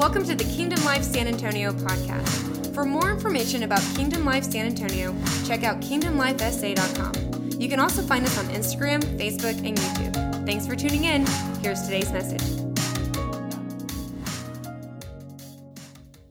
[0.00, 2.72] Welcome to the Kingdom Life San Antonio podcast.
[2.74, 5.14] For more information about Kingdom Life San Antonio,
[5.46, 7.60] check out kingdomlifesa.com.
[7.60, 10.46] You can also find us on Instagram, Facebook, and YouTube.
[10.46, 11.26] Thanks for tuning in.
[11.60, 12.40] Here's today's message.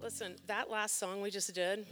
[0.02, 1.86] Listen, that last song we just did,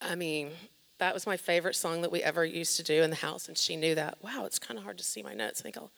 [0.00, 0.50] I mean,
[0.98, 3.58] that was my favorite song that we ever used to do in the house, and
[3.58, 4.18] she knew that.
[4.22, 5.60] Wow, it's kind of hard to see my notes.
[5.60, 5.90] I think I'll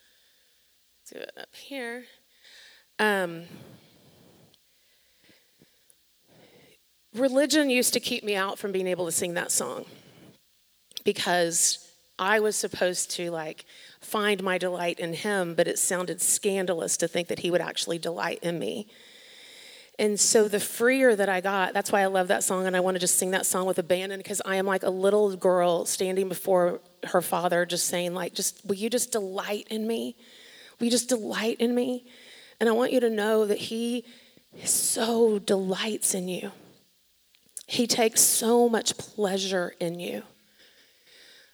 [1.13, 2.05] do it up here.
[2.97, 3.43] Um,
[7.15, 9.85] religion used to keep me out from being able to sing that song
[11.03, 11.87] because
[12.17, 13.65] I was supposed to like
[13.99, 17.97] find my delight in him, but it sounded scandalous to think that he would actually
[17.97, 18.87] delight in me.
[19.99, 22.79] And so the freer that I got, that's why I love that song and I
[22.79, 25.85] want to just sing that song with abandon because I am like a little girl
[25.85, 30.15] standing before her father just saying like just will you just delight in me?
[30.79, 32.05] Will you just delight in me?
[32.59, 34.05] And I want you to know that he
[34.63, 36.51] so delights in you.
[37.71, 40.23] He takes so much pleasure in you.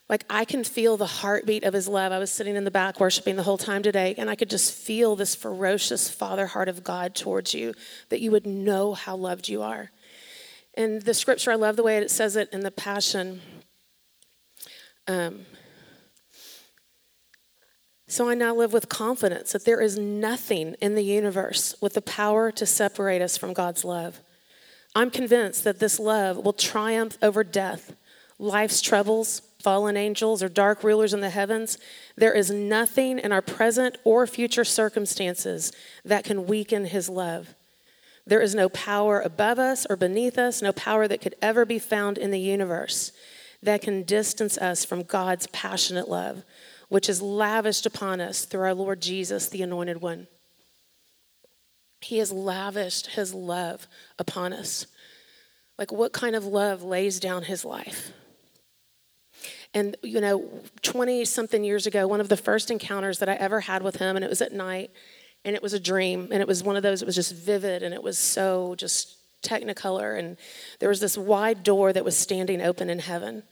[0.10, 2.12] Like I can feel the heartbeat of his love.
[2.12, 4.74] I was sitting in the back worshiping the whole time today, and I could just
[4.74, 7.76] feel this ferocious father heart of God towards you,
[8.10, 9.92] that you would know how loved you are.
[10.74, 13.42] And the scripture, I love the way it says it in the Passion.
[15.06, 15.46] Um,
[18.08, 22.02] so I now live with confidence that there is nothing in the universe with the
[22.02, 24.20] power to separate us from God's love.
[24.96, 27.96] I'm convinced that this love will triumph over death,
[28.40, 31.78] life's troubles, fallen angels, or dark rulers in the heavens,
[32.16, 35.72] there is nothing in our present or future circumstances
[36.06, 37.56] that can weaken his love.
[38.26, 41.80] There is no power above us or beneath us, no power that could ever be
[41.80, 43.12] found in the universe
[43.64, 46.44] that can distance us from God's passionate love,
[46.90, 50.28] which is lavished upon us through our Lord Jesus, the Anointed One.
[52.08, 53.86] He has lavished his love
[54.18, 54.88] upon us.
[55.78, 58.14] Like, what kind of love lays down his life?
[59.74, 60.50] And, you know,
[60.84, 64.16] 20 something years ago, one of the first encounters that I ever had with him,
[64.16, 64.90] and it was at night,
[65.44, 67.84] and it was a dream, and it was one of those, it was just vivid,
[67.84, 70.18] and it was so just technicolor.
[70.18, 70.38] And
[70.80, 73.44] there was this wide door that was standing open in heaven.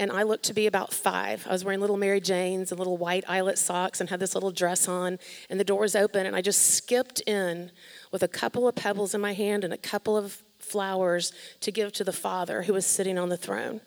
[0.00, 1.44] And I looked to be about five.
[1.48, 4.52] I was wearing little Mary Janes and little white eyelet socks and had this little
[4.52, 5.18] dress on.
[5.50, 7.72] And the door was open, and I just skipped in
[8.10, 11.92] with a couple of pebbles in my hand and a couple of flowers to give
[11.92, 13.80] to the Father who was sitting on the throne.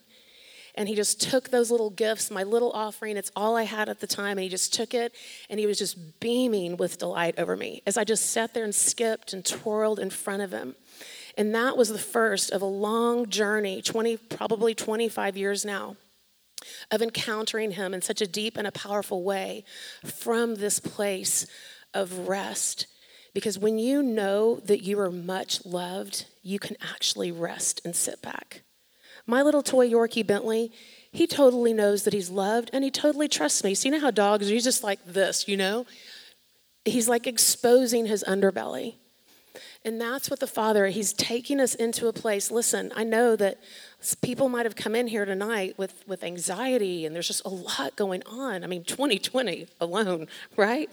[0.76, 4.00] And he just took those little gifts, my little offering, it's all I had at
[4.00, 5.14] the time, and he just took it
[5.50, 8.74] and he was just beaming with delight over me as I just sat there and
[8.74, 10.76] skipped and twirled in front of him.
[11.38, 15.96] And that was the first of a long journey, 20, probably 25 years now,
[16.90, 19.64] of encountering him in such a deep and a powerful way
[20.06, 21.48] from this place
[21.94, 22.88] of rest.
[23.34, 28.22] Because when you know that you are much loved, you can actually rest and sit
[28.22, 28.62] back.
[29.26, 30.72] My little toy Yorkie Bentley,
[31.12, 33.76] he totally knows that he's loved and he totally trusts me.
[33.76, 35.86] So, you know how dogs are just like this, you know?
[36.84, 38.96] He's like exposing his underbelly.
[39.84, 42.52] And that's what the Father, He's taking us into a place.
[42.52, 43.58] Listen, I know that
[44.22, 47.96] people might have come in here tonight with, with anxiety and there's just a lot
[47.96, 48.64] going on.
[48.64, 50.90] I mean, 2020 alone, right?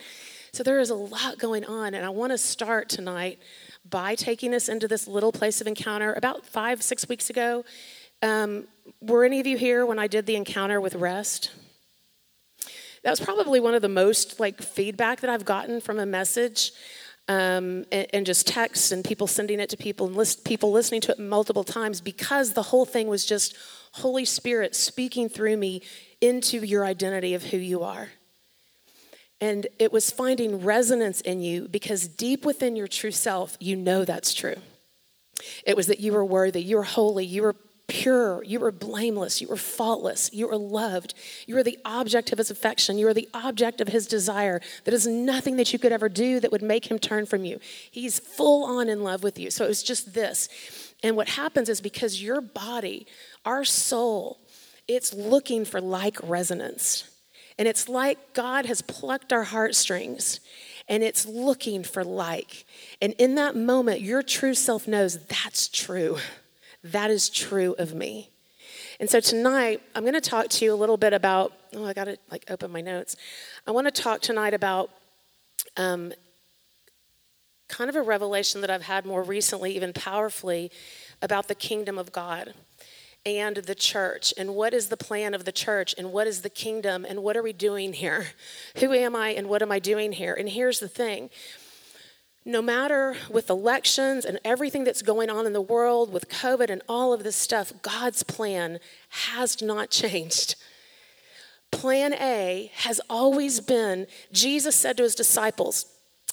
[0.53, 1.95] So there is a lot going on.
[1.95, 3.39] And I want to start tonight
[3.89, 6.13] by taking us into this little place of encounter.
[6.15, 7.65] About five, six weeks ago,
[8.23, 8.67] um,
[9.01, 11.51] were any of you here when I did the encounter with rest?
[13.03, 16.73] That was probably one of the most like feedback that I've gotten from a message,
[17.29, 21.03] um, and, and, just texts and people sending it to people and list, people listening
[21.03, 23.55] to it multiple times because the whole thing was just
[23.93, 25.83] Holy Spirit speaking through me
[26.21, 28.09] into your identity of who you are.
[29.41, 34.05] And it was finding resonance in you because deep within your true self, you know
[34.05, 34.57] that's true.
[35.65, 37.55] It was that you were worthy, you were holy, you were
[37.87, 41.15] pure, you were blameless, you were faultless, you were loved,
[41.47, 44.61] you were the object of his affection, you were the object of his desire.
[44.85, 47.61] There is nothing that you could ever do that would make him turn from you.
[47.91, 49.51] He's full on in love with you.
[49.51, 50.49] So it was just this.
[51.03, 53.07] And what happens is because your body,
[53.45, 54.39] our soul,
[54.87, 57.08] it's looking for like resonance.
[57.59, 60.41] And it's like God has plucked our heartstrings
[60.89, 62.65] and it's looking for like.
[63.03, 66.19] And in that moment, your true self knows that's true
[66.83, 68.31] that is true of me.
[69.01, 71.53] And so tonight, I'm going to talk to you a little bit about.
[71.75, 73.17] Oh, I got to like open my notes.
[73.67, 74.91] I want to talk tonight about
[75.77, 76.13] um,
[77.69, 80.71] kind of a revelation that I've had more recently, even powerfully,
[81.23, 82.55] about the kingdom of God
[83.27, 86.51] and the church and what is the plan of the church and what is the
[86.51, 88.29] kingdom and what are we doing here?
[88.79, 90.35] Who am I and what am I doing here?
[90.35, 91.31] And here's the thing
[92.45, 96.81] no matter with elections and everything that's going on in the world with COVID and
[96.89, 98.79] all of this stuff, God's plan
[99.11, 100.55] has not changed.
[101.71, 105.85] Plan A has always been Jesus said to his disciples,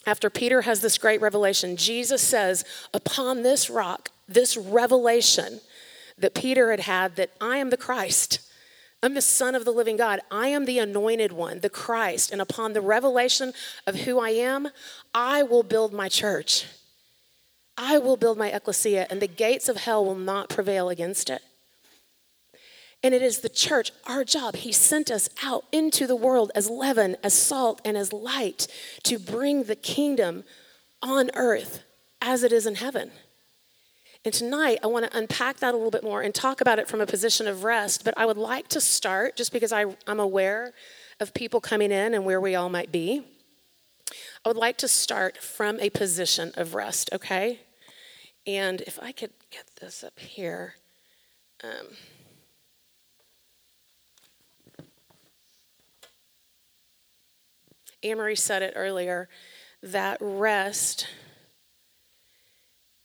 [0.07, 5.59] after Peter has this great revelation, Jesus says, Upon this rock, this revelation
[6.17, 8.39] that Peter had had that I am the Christ.
[9.03, 10.19] I'm the Son of the living God.
[10.31, 12.31] I am the anointed one, the Christ.
[12.31, 13.53] And upon the revelation
[13.85, 14.69] of who I am,
[15.13, 16.65] I will build my church.
[17.77, 21.41] I will build my ecclesia, and the gates of hell will not prevail against it.
[23.03, 24.55] And it is the church, our job.
[24.55, 28.67] He sent us out into the world as leaven, as salt, and as light
[29.03, 30.45] to bring the kingdom
[31.03, 31.83] on earth
[32.21, 33.11] as it is in heaven.
[34.25, 36.87] And tonight, I want to unpack that a little bit more and talk about it
[36.87, 38.03] from a position of rest.
[38.03, 40.73] But I would like to start, just because I, I'm aware
[41.19, 43.23] of people coming in and where we all might be,
[44.43, 47.59] I would like to start from a position of rest, okay?
[48.47, 50.73] And if I could get this up here.
[51.63, 51.87] Um,
[58.01, 59.29] Anne-Marie said it earlier
[59.83, 61.07] that rest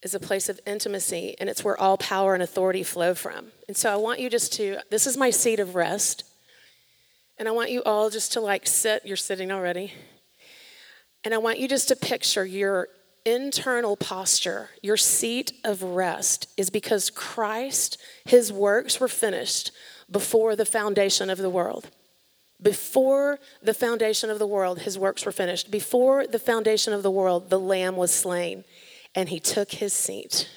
[0.03, 3.53] is a place of intimacy and it's where all power and authority flow from.
[3.69, 6.25] And so I want you just to, this is my seat of rest.
[7.39, 9.93] And I want you all just to like sit, you're sitting already.
[11.25, 12.89] And I want you just to picture your
[13.27, 19.71] internal posture, your seat of rest is because Christ, his works were finished
[20.11, 21.89] before the foundation of the world.
[22.63, 25.71] Before the foundation of the world, his works were finished.
[25.71, 28.65] Before the foundation of the world, the Lamb was slain
[29.15, 30.49] and he took his seat.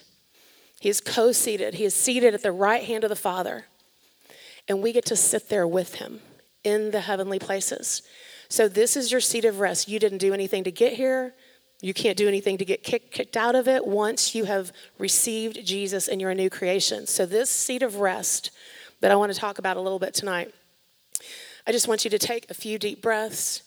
[0.79, 3.65] He is co seated, he is seated at the right hand of the Father.
[4.67, 6.21] And we get to sit there with him
[6.63, 8.01] in the heavenly places.
[8.50, 9.88] So, this is your seat of rest.
[9.88, 11.33] You didn't do anything to get here.
[11.81, 15.65] You can't do anything to get kicked, kicked out of it once you have received
[15.65, 17.07] Jesus and you're a new creation.
[17.07, 18.51] So, this seat of rest
[19.01, 20.53] that I want to talk about a little bit tonight,
[21.67, 23.63] I just want you to take a few deep breaths.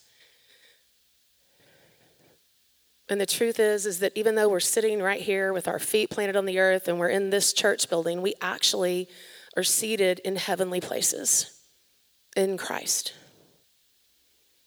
[3.08, 6.10] And the truth is is that even though we're sitting right here with our feet
[6.10, 9.08] planted on the earth and we're in this church building, we actually
[9.56, 11.58] are seated in heavenly places
[12.34, 13.14] in Christ.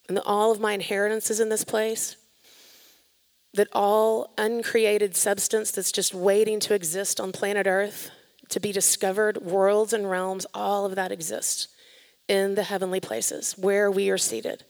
[0.08, 2.16] And that all of my inheritance is in this place.
[3.54, 8.10] That all uncreated substance that's just waiting to exist on planet Earth,
[8.50, 11.68] to be discovered, worlds and realms, all of that exists
[12.28, 14.64] in the heavenly places where we are seated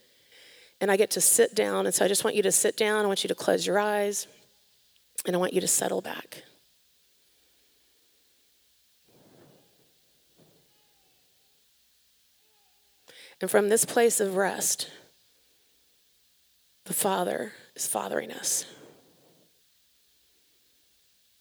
[0.81, 1.85] and I get to sit down.
[1.85, 3.03] And so I just want you to sit down.
[3.03, 4.27] I want you to close your eyes,
[5.25, 6.43] and I want you to settle back.
[13.41, 14.89] And from this place of rest,
[16.85, 18.65] the Father is fathering us.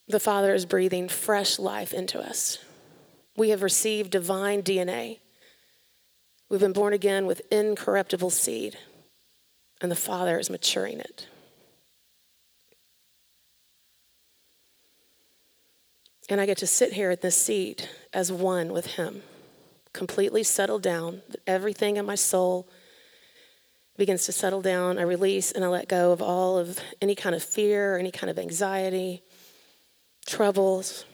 [0.06, 2.58] The Father is breathing fresh life into us.
[3.37, 5.19] We have received divine DNA.
[6.49, 8.79] We've been born again with incorruptible seed
[9.80, 11.26] and the Father is maturing it.
[16.28, 19.22] And I get to sit here at this seat as one with Him,
[19.92, 21.22] completely settled down.
[21.46, 22.69] Everything in my soul
[23.96, 24.98] begins to settle down.
[24.98, 28.31] I release and I let go of all of any kind of fear, any kind
[28.31, 29.22] of anxiety,
[30.26, 31.05] troubles,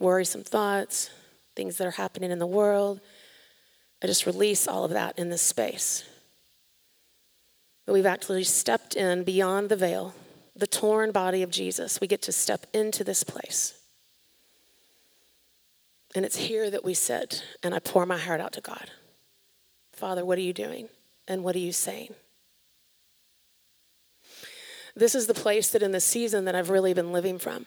[0.00, 1.10] worrisome thoughts,
[1.54, 3.00] things that are happening in the world.
[4.02, 6.04] I just release all of that in this space.
[7.86, 10.14] But we've actually stepped in beyond the veil,
[10.56, 12.00] the torn body of Jesus.
[12.00, 13.74] We get to step into this place.
[16.14, 18.90] And it's here that we sit, and I pour my heart out to God.
[19.92, 20.88] Father, what are you doing?
[21.26, 22.14] And what are you saying?
[24.96, 27.66] This is the place that in the season that I've really been living from.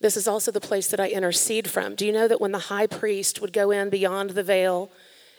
[0.00, 1.94] This is also the place that I intercede from.
[1.94, 4.90] Do you know that when the high priest would go in beyond the veil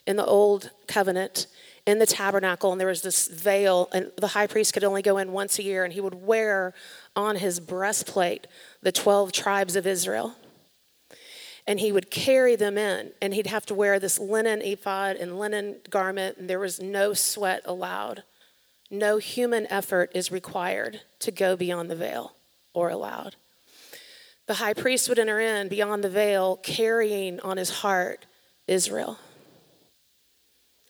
[0.07, 1.47] in the old covenant,
[1.85, 5.17] in the tabernacle, and there was this veil, and the high priest could only go
[5.17, 6.73] in once a year, and he would wear
[7.15, 8.47] on his breastplate
[8.81, 10.35] the 12 tribes of Israel.
[11.67, 15.39] And he would carry them in, and he'd have to wear this linen ephod and
[15.39, 18.23] linen garment, and there was no sweat allowed.
[18.89, 22.35] No human effort is required to go beyond the veil
[22.73, 23.35] or allowed.
[24.47, 28.25] The high priest would enter in beyond the veil, carrying on his heart
[28.67, 29.17] Israel.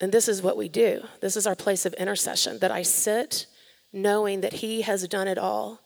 [0.01, 1.03] And this is what we do.
[1.21, 3.47] This is our place of intercession that I sit
[3.93, 5.79] knowing that He has done it all,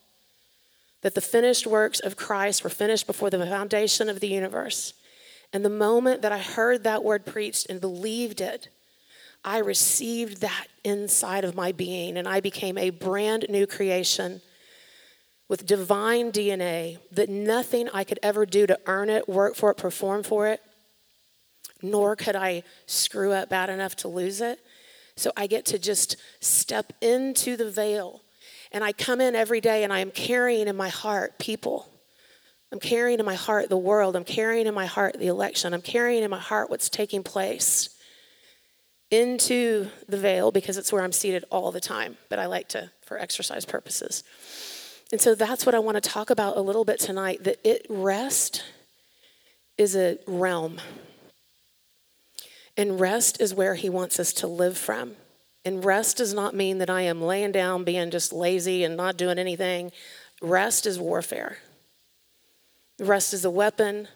[1.01, 4.93] that the finished works of Christ were finished before the foundation of the universe.
[5.53, 8.69] And the moment that I heard that word preached and believed it,
[9.43, 14.41] I received that inside of my being and I became a brand new creation
[15.47, 19.77] with divine DNA that nothing I could ever do to earn it, work for it,
[19.77, 20.61] perform for it,
[21.81, 24.59] nor could I screw up bad enough to lose it.
[25.15, 28.21] So I get to just step into the veil.
[28.71, 31.89] And I come in every day and I am carrying in my heart people.
[32.71, 34.15] I'm carrying in my heart the world.
[34.15, 35.73] I'm carrying in my heart the election.
[35.73, 37.89] I'm carrying in my heart what's taking place
[39.11, 42.91] into the veil because it's where I'm seated all the time, but I like to
[43.03, 44.23] for exercise purposes.
[45.11, 47.87] And so that's what I want to talk about a little bit tonight that it
[47.89, 48.63] rest
[49.77, 50.79] is a realm.
[52.79, 55.17] And rest is where he wants us to live from.
[55.65, 59.17] And rest does not mean that I am laying down, being just lazy and not
[59.17, 59.91] doing anything.
[60.41, 61.57] Rest is warfare.
[62.97, 64.07] Rest is a weapon.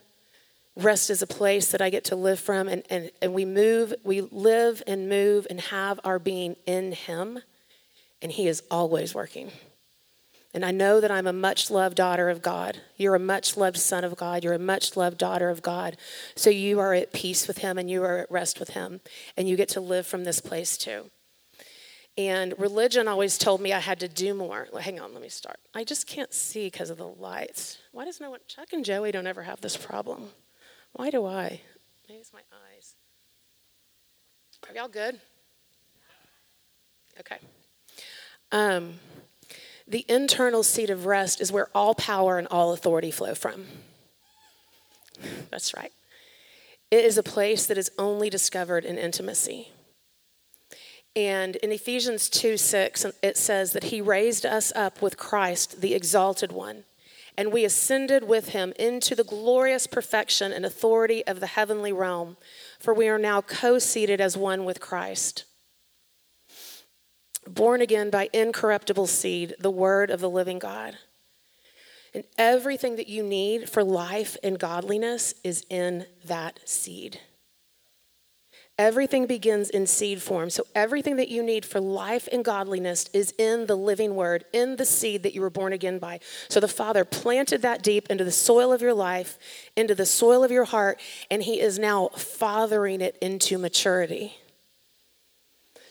[0.77, 2.69] Rest is a place that I get to live from.
[2.69, 7.39] And, and, and we move, we live and move and have our being in Him.
[8.21, 9.51] And He is always working.
[10.53, 12.79] And I know that I'm a much loved daughter of God.
[12.95, 14.43] You're a much loved son of God.
[14.43, 15.97] You're a much loved daughter of God.
[16.35, 19.01] So you are at peace with Him and you are at rest with Him.
[19.35, 21.09] And you get to live from this place too.
[22.15, 24.67] And religion always told me I had to do more.
[24.79, 25.57] Hang on, let me start.
[25.73, 27.79] I just can't see because of the lights.
[27.91, 30.29] Why does no one, Chuck and Joey don't ever have this problem?
[30.91, 31.61] Why do I?
[32.07, 32.41] Maybe it's my
[32.71, 32.93] eyes.
[34.69, 35.19] Are y'all good?
[37.19, 37.37] Okay.
[38.51, 38.93] Um,
[39.93, 43.65] the internal seat of rest is where all power and all authority flow from.
[45.51, 45.91] That's right.
[46.89, 49.71] It is a place that is only discovered in intimacy.
[51.15, 55.93] And in Ephesians 2 6, it says that he raised us up with Christ, the
[55.93, 56.85] exalted one,
[57.37, 62.37] and we ascended with him into the glorious perfection and authority of the heavenly realm,
[62.79, 65.43] for we are now co seated as one with Christ
[67.47, 70.97] born again by incorruptible seed, the word of the living God.
[72.13, 77.19] And everything that you need for life and godliness is in that seed.
[78.79, 80.49] Everything begins in seed form.
[80.49, 84.77] So, everything that you need for life and godliness is in the living word, in
[84.77, 86.19] the seed that you were born again by.
[86.49, 89.37] So, the Father planted that deep into the soil of your life,
[89.75, 94.37] into the soil of your heart, and He is now fathering it into maturity.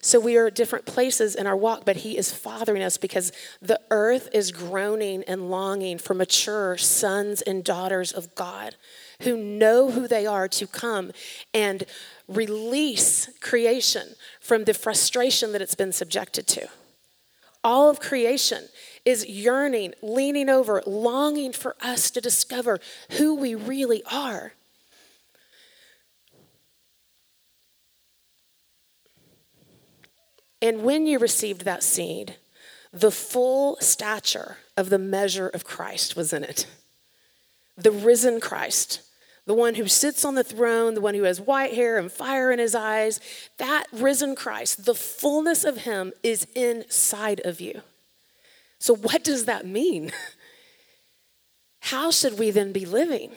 [0.04, 3.30] So we are at different places in our walk, but He is fathering us because
[3.62, 8.74] the earth is groaning and longing for mature sons and daughters of God
[9.20, 11.12] who know who they are to come
[11.54, 11.84] and
[12.26, 16.68] release creation from the frustration that it's been subjected to.
[17.62, 18.64] All of creation
[19.04, 22.80] is yearning, leaning over, longing for us to discover
[23.18, 24.54] who we really are.
[30.62, 32.36] And when you received that seed,
[32.92, 36.66] the full stature of the measure of Christ was in it.
[37.76, 39.02] The risen Christ,
[39.44, 42.52] the one who sits on the throne, the one who has white hair and fire
[42.52, 43.18] in his eyes,
[43.58, 47.82] that risen Christ, the fullness of him is inside of you.
[48.78, 50.12] So, what does that mean?
[51.80, 53.32] How should we then be living?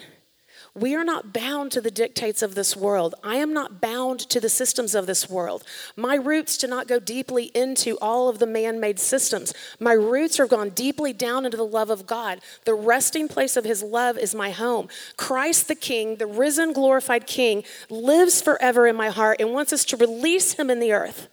[0.78, 3.16] We are not bound to the dictates of this world.
[3.24, 5.64] I am not bound to the systems of this world.
[5.96, 9.54] My roots do not go deeply into all of the man made systems.
[9.80, 12.42] My roots are gone deeply down into the love of God.
[12.66, 14.90] The resting place of his love is my home.
[15.16, 19.86] Christ the King, the risen, glorified King, lives forever in my heart and wants us
[19.86, 21.30] to release him in the earth.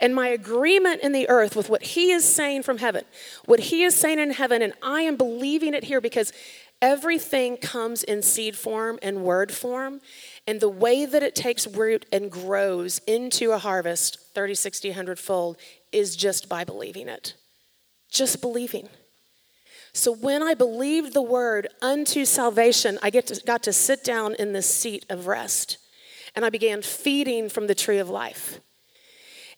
[0.00, 3.04] And my agreement in the earth with what he is saying from heaven,
[3.46, 6.32] what he is saying in heaven, and I am believing it here because
[6.84, 10.02] Everything comes in seed form and word form.
[10.46, 15.18] And the way that it takes root and grows into a harvest, 30, 60, 100
[15.18, 15.56] fold,
[15.92, 17.36] is just by believing it.
[18.10, 18.90] Just believing.
[19.94, 24.34] So when I believed the word unto salvation, I get to, got to sit down
[24.34, 25.78] in the seat of rest.
[26.36, 28.60] And I began feeding from the tree of life.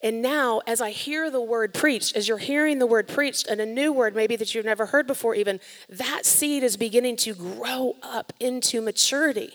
[0.03, 3.61] And now, as I hear the word preached, as you're hearing the word preached, and
[3.61, 7.35] a new word maybe that you've never heard before, even, that seed is beginning to
[7.35, 9.55] grow up into maturity.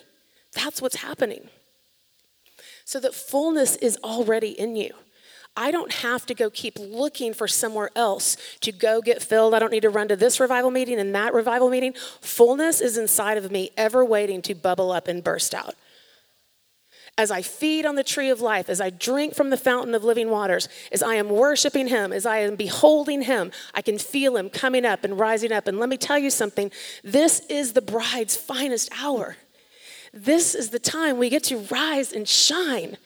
[0.53, 1.49] That's what's happening.
[2.85, 4.93] So that fullness is already in you.
[5.55, 9.53] I don't have to go keep looking for somewhere else to go get filled.
[9.53, 11.93] I don't need to run to this revival meeting and that revival meeting.
[12.21, 15.75] Fullness is inside of me, ever waiting to bubble up and burst out
[17.21, 20.03] as I feed on the tree of life, as I drink from the fountain of
[20.03, 24.35] living waters, as I am worshiping Him, as I am beholding Him, I can feel
[24.35, 25.67] Him coming up and rising up.
[25.67, 26.71] And let me tell you something
[27.03, 29.37] this is the bride's finest hour.
[30.13, 32.97] this is the time we get to rise and shine.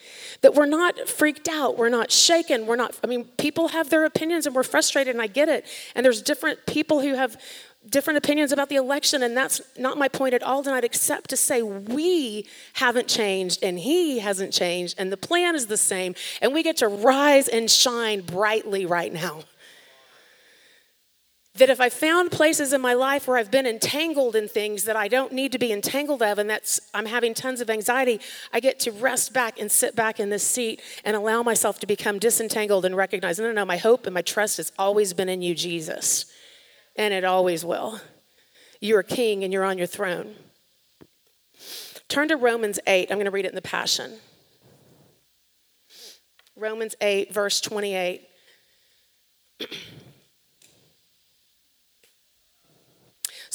[0.42, 4.06] That we're not freaked out, we're not shaken, we're not, I mean, people have their
[4.06, 5.66] opinions and we're frustrated, and I get it.
[5.94, 7.38] And there's different people who have
[7.90, 11.38] different opinions about the election, and that's not my point at all tonight, except to
[11.38, 16.54] say we haven't changed and he hasn't changed, and the plan is the same, and
[16.54, 19.42] we get to rise and shine brightly right now.
[21.56, 24.98] That if I found places in my life where I've been entangled in things that
[24.98, 28.20] I don't need to be entangled of, and that's I'm having tons of anxiety,
[28.52, 31.88] I get to rest back and sit back in this seat and allow myself to
[31.88, 35.30] become disentangled and recognize, no, no, no, my hope and my trust has always been
[35.30, 36.26] in you, Jesus
[36.96, 38.00] and it always will.
[38.80, 40.36] You're a king and you're on your throne.
[42.08, 43.10] Turn to Romans 8.
[43.10, 44.20] I'm going to read it in the Passion.
[46.56, 48.22] Romans 8, verse 28.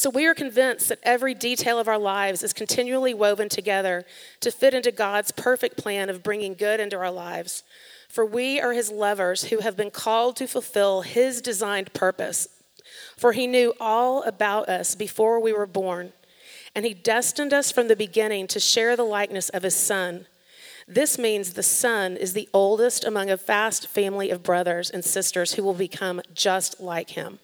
[0.00, 4.06] So we are convinced that every detail of our lives is continually woven together
[4.40, 7.64] to fit into God's perfect plan of bringing good into our lives.
[8.08, 12.48] For we are his lovers who have been called to fulfill his designed purpose
[13.16, 16.12] for he knew all about us before we were born,
[16.74, 20.26] and he destined us from the beginning to share the likeness of his son.
[20.86, 25.54] This means the son is the oldest among a vast family of brothers and sisters
[25.54, 27.38] who will become just like him.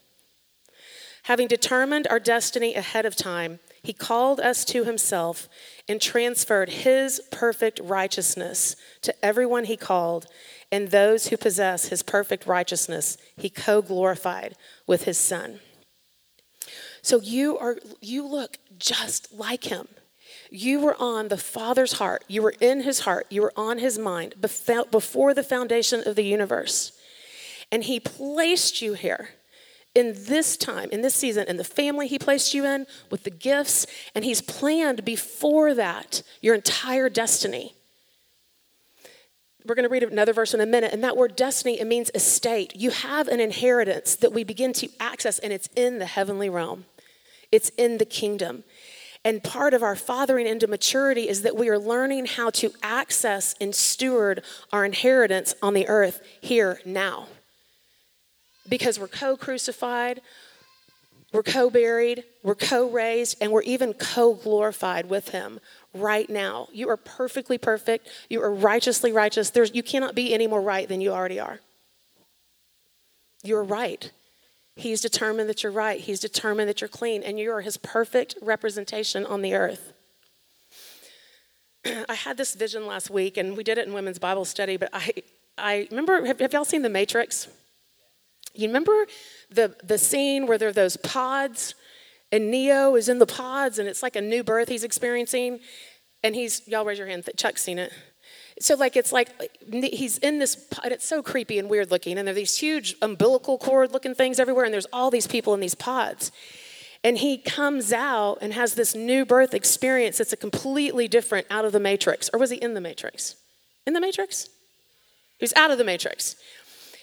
[1.24, 5.48] Having determined our destiny ahead of time, he called us to himself
[5.88, 10.26] and transferred his perfect righteousness to everyone he called,
[10.70, 14.56] and those who possess his perfect righteousness he co glorified
[14.86, 15.60] with his son.
[17.02, 19.88] So you are you look just like him.
[20.50, 22.24] You were on the Father's heart.
[22.28, 23.26] You were in his heart.
[23.30, 26.92] You were on his mind before the foundation of the universe.
[27.70, 29.30] And he placed you here
[29.94, 33.30] in this time, in this season, in the family he placed you in, with the
[33.30, 37.75] gifts, and he's planned before that your entire destiny.
[39.66, 42.10] We're going to read another verse in a minute, and that word destiny, it means
[42.14, 42.76] estate.
[42.76, 46.84] You have an inheritance that we begin to access, and it's in the heavenly realm
[47.52, 48.64] it's in the kingdom.
[49.24, 53.54] And part of our fathering into maturity is that we are learning how to access
[53.60, 57.26] and steward our inheritance on the earth here now.
[58.68, 60.20] Because we're co crucified,
[61.32, 65.60] we're co buried, we're co raised, and we're even co glorified with Him
[65.92, 66.68] right now.
[66.72, 68.08] You are perfectly perfect.
[68.30, 69.50] You are righteously righteous.
[69.50, 71.60] There's, you cannot be any more right than you already are.
[73.42, 74.10] You're right.
[74.76, 76.00] He's determined that you're right.
[76.00, 79.92] He's determined that you're clean, and you are his perfect representation on the earth.
[82.08, 84.90] I had this vision last week, and we did it in women's Bible study, but
[84.92, 85.12] I,
[85.58, 87.48] I remember, have, have y'all seen The Matrix?
[88.54, 89.06] You remember
[89.50, 91.74] the, the scene where there are those pods,
[92.32, 95.60] and Neo is in the pods, and it's like a new birth he's experiencing,
[96.22, 97.92] and he's, y'all raise your hand, Chuck's seen it.
[98.58, 99.28] So like it's like
[99.70, 102.96] he's in this pod, it's so creepy and weird looking and there are these huge
[103.02, 106.32] umbilical cord looking things everywhere and there's all these people in these pods.
[107.04, 111.64] And he comes out and has this new birth experience that's a completely different out
[111.64, 112.30] of the matrix.
[112.32, 113.36] Or was he in the matrix?
[113.86, 114.48] In the matrix?
[115.38, 116.34] He's out of the matrix.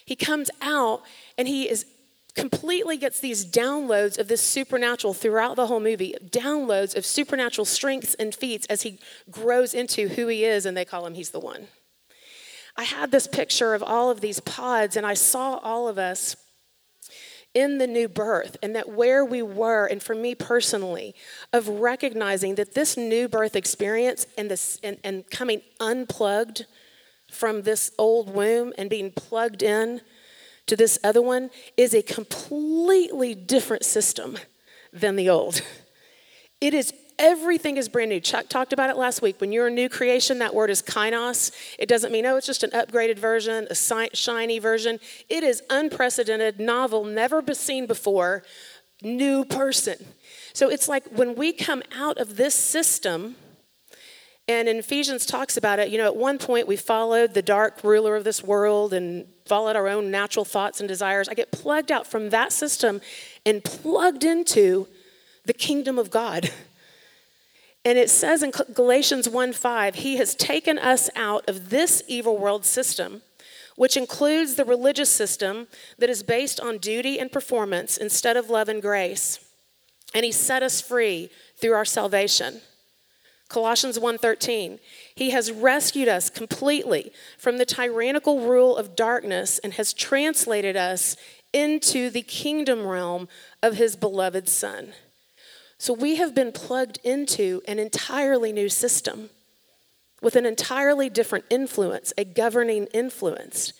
[0.05, 1.03] He comes out
[1.37, 1.85] and he is
[2.35, 8.15] completely gets these downloads of this supernatural throughout the whole movie downloads of supernatural strengths
[8.15, 11.39] and feats as he grows into who he is and they call him he's the
[11.39, 11.67] one.
[12.75, 16.35] I had this picture of all of these pods and i saw all of us
[17.53, 21.13] in the new birth and that where we were and for me personally
[21.51, 26.65] of recognizing that this new birth experience and this and, and coming unplugged
[27.29, 30.01] from this old womb and being plugged in
[30.67, 34.37] to this other one is a completely different system
[34.91, 35.61] than the old.
[36.61, 38.19] It is everything is brand new.
[38.19, 39.41] Chuck talked about it last week.
[39.41, 41.51] When you're a new creation, that word is kainos.
[41.77, 43.75] It doesn't mean, oh, it's just an upgraded version, a
[44.15, 44.99] shiny version.
[45.29, 48.43] It is unprecedented, novel, never seen before,
[49.01, 49.97] new person.
[50.53, 53.35] So it's like when we come out of this system,
[54.47, 57.81] and in Ephesians talks about it, you know, at one point we followed the dark
[57.83, 61.29] ruler of this world and followed our own natural thoughts and desires.
[61.29, 62.99] I get plugged out from that system
[63.45, 64.87] and plugged into
[65.45, 66.51] the kingdom of God.
[67.85, 72.65] And it says in Galatians 1:5, he has taken us out of this evil world
[72.65, 73.23] system,
[73.75, 78.69] which includes the religious system that is based on duty and performance instead of love
[78.69, 79.39] and grace.
[80.13, 82.61] And he set us free through our salvation.
[83.53, 84.79] Colossians 1:13.
[85.13, 91.15] He has rescued us completely from the tyrannical rule of darkness and has translated us
[91.53, 93.27] into the kingdom realm
[93.61, 94.93] of his beloved son.
[95.77, 99.29] So we have been plugged into an entirely new system
[100.19, 103.73] with an entirely different influence, a governing influence.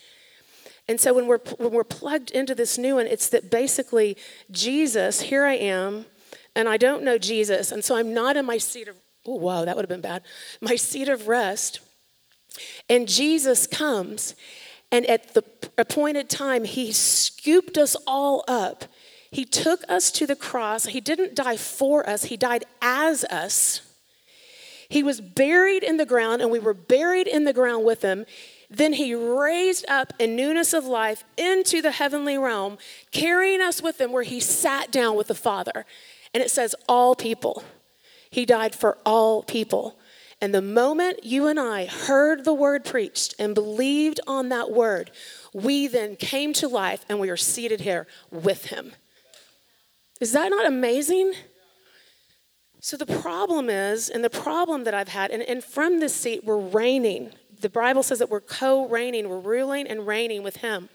[0.86, 4.16] And so when we're, when we're plugged into this new one, it's that basically
[4.52, 6.06] Jesus, here I am,
[6.54, 9.64] and I don't know Jesus, and so I'm not in my seat of, oh, wow,
[9.64, 10.22] that would have been bad,
[10.60, 11.80] my seat of rest.
[12.88, 14.34] And Jesus comes,
[14.92, 15.42] and at the
[15.76, 18.84] appointed time, he scooped us all up.
[19.30, 20.86] He took us to the cross.
[20.86, 23.80] He didn't die for us, he died as us.
[24.88, 28.26] He was buried in the ground, and we were buried in the ground with him.
[28.70, 32.78] Then he raised up in newness of life into the heavenly realm,
[33.10, 35.86] carrying us with him where he sat down with the Father.
[36.32, 37.64] And it says, all people.
[38.34, 39.96] He died for all people.
[40.40, 45.12] And the moment you and I heard the word preached and believed on that word,
[45.52, 48.90] we then came to life and we are seated here with him.
[50.20, 51.34] Is that not amazing?
[52.80, 56.42] So the problem is, and the problem that I've had, and, and from this seat,
[56.44, 57.30] we're reigning.
[57.60, 60.88] The Bible says that we're co reigning, we're ruling and reigning with Him.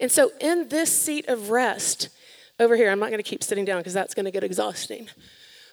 [0.00, 2.08] And so in this seat of rest,
[2.58, 5.08] over here, I'm not going to keep sitting down because that's going to get exhausting.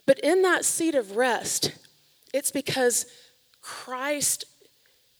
[0.05, 1.71] But in that seat of rest,
[2.33, 3.05] it's because
[3.61, 4.45] Christ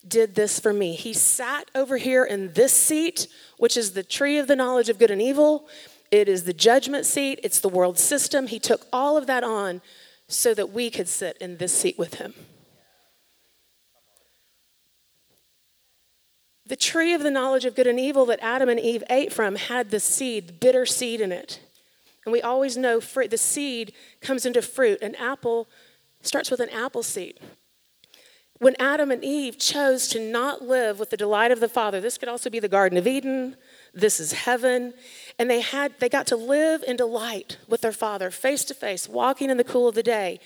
[0.08, 0.96] did this for me.
[0.96, 4.98] He sat over here in this seat, which is the tree of the knowledge of
[4.98, 5.68] good and evil.
[6.10, 8.48] It is the judgment seat, it's the world system.
[8.48, 9.82] He took all of that on
[10.28, 12.34] so that we could sit in this seat with him.
[16.66, 19.56] The tree of the knowledge of good and evil that Adam and Eve ate from
[19.56, 21.60] had the seed, bitter seed in it.
[22.26, 25.02] And we always know fruit, the seed comes into fruit.
[25.02, 25.68] An apple
[26.22, 27.40] starts with an apple seed.
[28.60, 32.20] When Adam and Eve chose to not live with the delight of the Father, this
[32.20, 33.56] could also be the Garden of Eden,
[33.92, 34.94] this is heaven.
[35.40, 39.10] And they had they got to live in delight with their father, face to face,
[39.10, 40.40] walking in the cool of the day.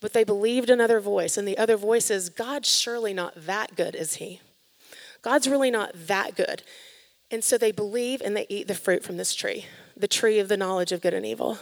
[0.00, 3.94] But they believed another voice, and the other voice is, God's surely not that good,
[3.94, 4.40] is he?
[5.20, 6.62] God's really not that good.
[7.30, 9.66] And so they believe and they eat the fruit from this tree,
[9.98, 11.58] the tree of the knowledge of good and evil.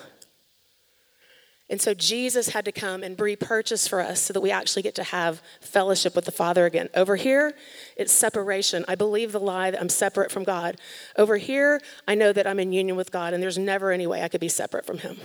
[1.68, 4.94] And so Jesus had to come and repurchase for us so that we actually get
[4.96, 6.88] to have fellowship with the Father again.
[6.94, 7.54] Over here,
[7.96, 8.84] it's separation.
[8.86, 10.76] I believe the lie that I'm separate from God.
[11.16, 14.22] Over here, I know that I'm in union with God, and there's never any way
[14.22, 15.18] I could be separate from Him.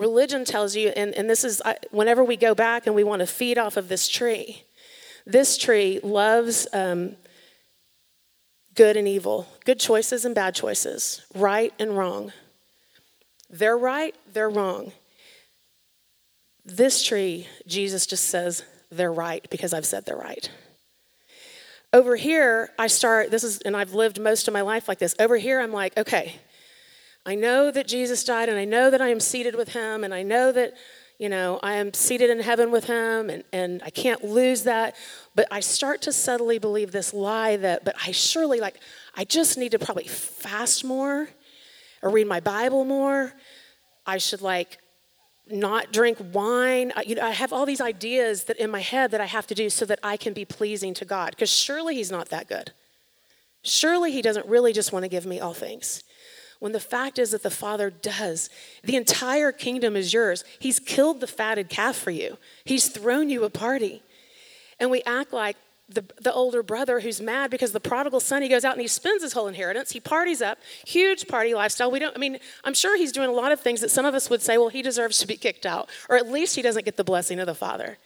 [0.00, 3.26] Religion tells you, and, and this is whenever we go back and we want to
[3.26, 4.64] feed off of this tree,
[5.24, 6.66] this tree loves.
[6.72, 7.16] Um,
[8.74, 12.32] good and evil, good choices and bad choices, right and wrong.
[13.50, 14.92] They're right, they're wrong.
[16.64, 20.48] This tree, Jesus just says, they're right because I've said they're right.
[21.92, 25.14] Over here, I start, this is, and I've lived most of my life like this.
[25.18, 26.36] Over here, I'm like, okay,
[27.26, 30.14] I know that Jesus died, and I know that I am seated with him, and
[30.14, 30.74] I know that
[31.20, 34.96] you know, I am seated in heaven with him and, and I can't lose that.
[35.34, 38.80] But I start to subtly believe this lie that, but I surely, like,
[39.14, 41.28] I just need to probably fast more
[42.00, 43.34] or read my Bible more.
[44.06, 44.78] I should, like,
[45.46, 46.90] not drink wine.
[46.96, 49.46] I, you know, I have all these ideas that in my head that I have
[49.48, 51.32] to do so that I can be pleasing to God.
[51.32, 52.72] Because surely He's not that good.
[53.62, 56.02] Surely He doesn't really just want to give me all things
[56.60, 58.48] when the fact is that the Father does.
[58.84, 60.44] The entire kingdom is yours.
[60.58, 64.02] He's killed the fatted calf for you, He's thrown you a party.
[64.78, 65.56] And we act like
[65.90, 68.88] the, the older brother who's mad because the prodigal son, he goes out and he
[68.88, 69.90] spends his whole inheritance.
[69.90, 71.90] He parties up, huge party lifestyle.
[71.90, 74.14] We don't, I mean, I'm sure he's doing a lot of things that some of
[74.14, 76.84] us would say, well, he deserves to be kicked out, or at least he doesn't
[76.84, 77.98] get the blessing of the Father.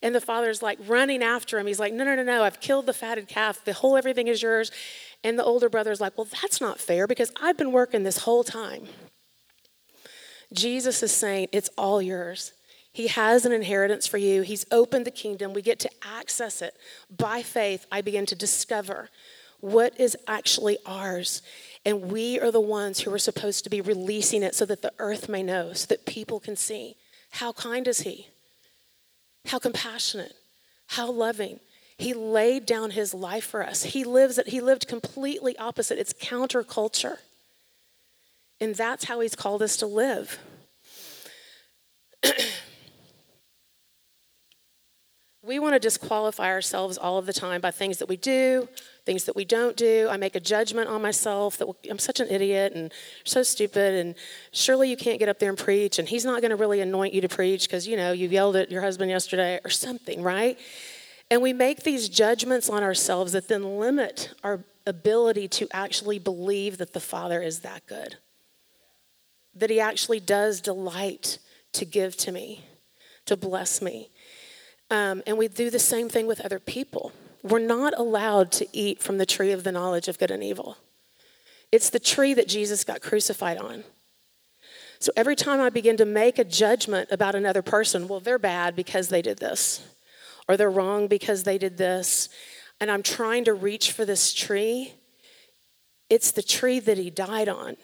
[0.00, 1.66] And the father's like running after him.
[1.66, 3.64] He's like, no, no, no, no, I've killed the fatted calf.
[3.64, 4.70] The whole everything is yours.
[5.24, 8.44] And the older brother's like, Well, that's not fair because I've been working this whole
[8.44, 8.84] time.
[10.52, 12.52] Jesus is saying, It's all yours.
[12.92, 14.42] He has an inheritance for you.
[14.42, 15.52] He's opened the kingdom.
[15.52, 16.74] We get to access it.
[17.16, 19.10] By faith, I begin to discover
[19.60, 21.42] what is actually ours.
[21.84, 24.92] And we are the ones who are supposed to be releasing it so that the
[24.98, 26.96] earth may know, so that people can see.
[27.32, 28.28] How kind is He?
[29.46, 30.34] How compassionate?
[30.88, 31.60] How loving?
[31.98, 33.82] He laid down his life for us.
[33.82, 35.98] He lives he lived completely opposite.
[35.98, 37.18] It's counterculture.
[38.60, 40.38] And that's how he's called us to live.
[45.42, 48.68] we want to disqualify ourselves all of the time by things that we do,
[49.04, 50.08] things that we don't do.
[50.10, 52.92] I make a judgment on myself that I'm such an idiot and
[53.24, 54.14] so stupid, and
[54.52, 57.14] surely you can't get up there and preach, and he's not going to really anoint
[57.14, 60.58] you to preach because, you know, you yelled at your husband yesterday or something, right?
[61.30, 66.78] And we make these judgments on ourselves that then limit our ability to actually believe
[66.78, 68.16] that the Father is that good,
[69.54, 71.38] that He actually does delight
[71.72, 72.64] to give to me,
[73.26, 74.10] to bless me.
[74.90, 77.12] Um, and we do the same thing with other people.
[77.42, 80.78] We're not allowed to eat from the tree of the knowledge of good and evil.
[81.70, 83.84] It's the tree that Jesus got crucified on.
[84.98, 88.74] So every time I begin to make a judgment about another person, well, they're bad
[88.74, 89.82] because they did this,
[90.48, 92.28] or they're wrong because they did this,
[92.80, 94.94] and I'm trying to reach for this tree,
[96.08, 97.76] it's the tree that he died on.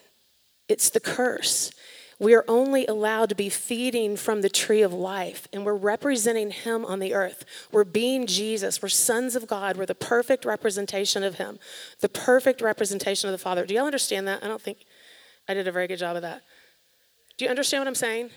[0.69, 1.73] It's the curse.
[2.19, 6.53] We are only allowed to be feeding from the tree of life, and we're representing
[6.53, 7.45] Him on the earth.
[7.73, 8.81] We're being Jesus.
[8.81, 9.77] We're sons of God.
[9.77, 11.59] We're the perfect representation of Him,
[12.01, 13.67] the perfect representation of the Father.
[13.67, 14.45] Do y'all understand that?
[14.45, 14.79] I don't think
[15.49, 16.43] I did a very good job of that.
[17.37, 18.31] Do you understand what I'm saying?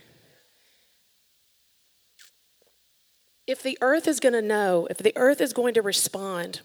[3.47, 6.61] If the earth is going to know, if the earth is going to respond,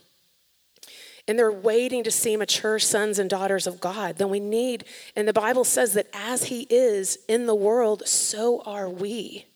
[1.29, 5.27] and they're waiting to see mature sons and daughters of God, then we need, and
[5.27, 9.47] the Bible says that as He is in the world, so are we.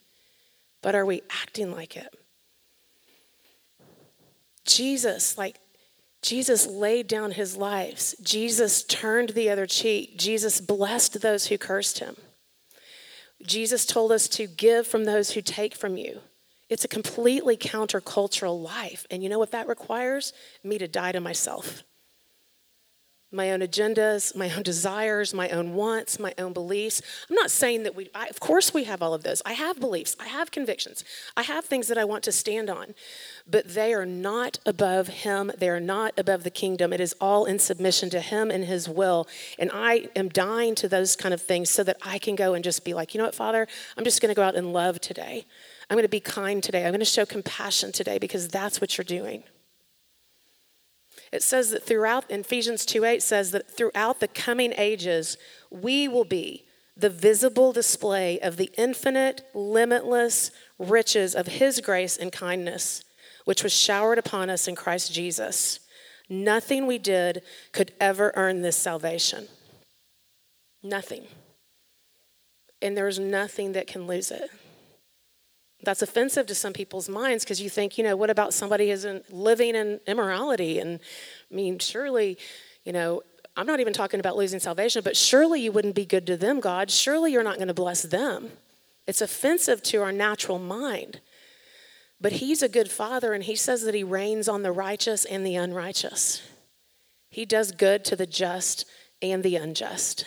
[0.81, 2.15] But are we acting like it?
[4.65, 5.59] Jesus, like,
[6.23, 8.17] Jesus laid down his lives.
[8.21, 10.19] Jesus turned the other cheek.
[10.19, 12.17] Jesus blessed those who cursed him.
[13.45, 16.21] Jesus told us to give from those who take from you.
[16.69, 19.07] It's a completely countercultural life.
[19.11, 20.33] And you know what that requires?
[20.65, 21.85] Me to die to myself.
[23.33, 27.03] My own agendas, my own desires, my own wants, my own beliefs.
[27.29, 29.43] I'm not saying that we, I, of course, we have all of those.
[29.45, 31.03] I have beliefs, I have convictions,
[31.37, 32.95] I have things that I want to stand on,
[33.45, 35.51] but they are not above Him.
[35.59, 36.93] They are not above the kingdom.
[36.93, 39.27] It is all in submission to Him and His will.
[39.59, 42.63] And I am dying to those kind of things so that I can go and
[42.63, 45.01] just be like, you know what, Father, I'm just going to go out and love
[45.01, 45.47] today.
[45.89, 46.85] I'm going to be kind today.
[46.85, 49.45] I'm going to show compassion today because that's what you're doing.
[51.33, 55.37] It says that throughout, Ephesians 2 8 says that throughout the coming ages,
[55.71, 56.65] we will be
[56.97, 63.05] the visible display of the infinite, limitless riches of His grace and kindness,
[63.45, 65.81] which was showered upon us in Christ Jesus.
[66.29, 69.47] Nothing we did could ever earn this salvation.
[70.83, 71.27] Nothing.
[72.83, 74.51] And there's nothing that can lose it.
[75.87, 79.07] That's offensive to some people's minds because you think, you know, what about somebody who's
[79.31, 80.81] living in immorality?
[80.81, 80.99] And
[81.49, 82.39] I mean, surely,
[82.85, 83.23] you know,
[83.57, 86.59] I'm not even talking about losing salvation, but surely you wouldn't be good to them,
[86.59, 86.91] God.
[86.91, 88.51] Surely you're not going to bless them.
[89.07, 91.21] It's offensive to our natural mind.
[92.21, 95.47] But He's a good Father, and He says that He rains on the righteous and
[95.47, 96.43] the unrighteous.
[97.31, 98.87] He does good to the just
[99.23, 100.27] and the unjust.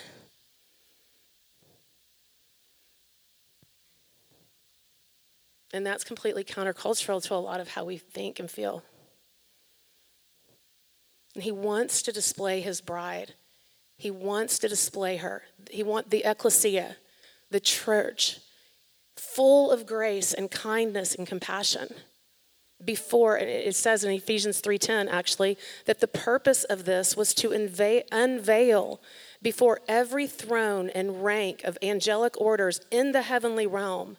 [5.72, 8.82] And that's completely countercultural to a lot of how we think and feel.
[11.34, 13.34] And he wants to display his bride.
[13.96, 15.42] He wants to display her.
[15.70, 16.96] He wants the ecclesia,
[17.50, 18.38] the church,
[19.16, 21.94] full of grace and kindness and compassion.
[22.82, 29.00] Before it says in Ephesians 3:10 actually that the purpose of this was to unveil
[29.42, 34.16] before every throne and rank of angelic orders in the heavenly realm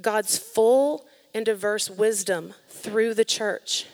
[0.00, 3.86] God's full and diverse wisdom through the church.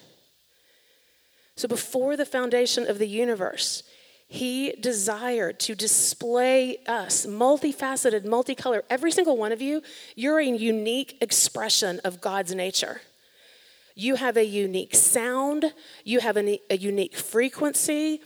[1.56, 3.84] So, before the foundation of the universe,
[4.26, 8.84] he desired to display us, multifaceted, multicolored.
[8.90, 9.82] Every single one of you,
[10.16, 13.02] you're a unique expression of God's nature.
[13.94, 18.22] You have a unique sound, you have a, a unique frequency,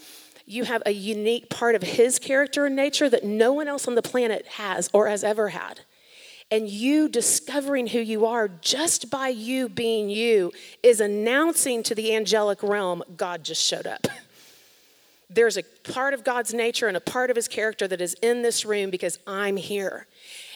[0.47, 3.95] you have a unique part of His character and nature that no one else on
[3.95, 5.81] the planet has or has ever had.
[6.50, 12.14] And you discovering who you are just by you being you is announcing to the
[12.14, 14.06] angelic realm God just showed up.
[15.30, 18.40] There's a part of God's nature and a part of his character that is in
[18.40, 20.06] this room because I'm here.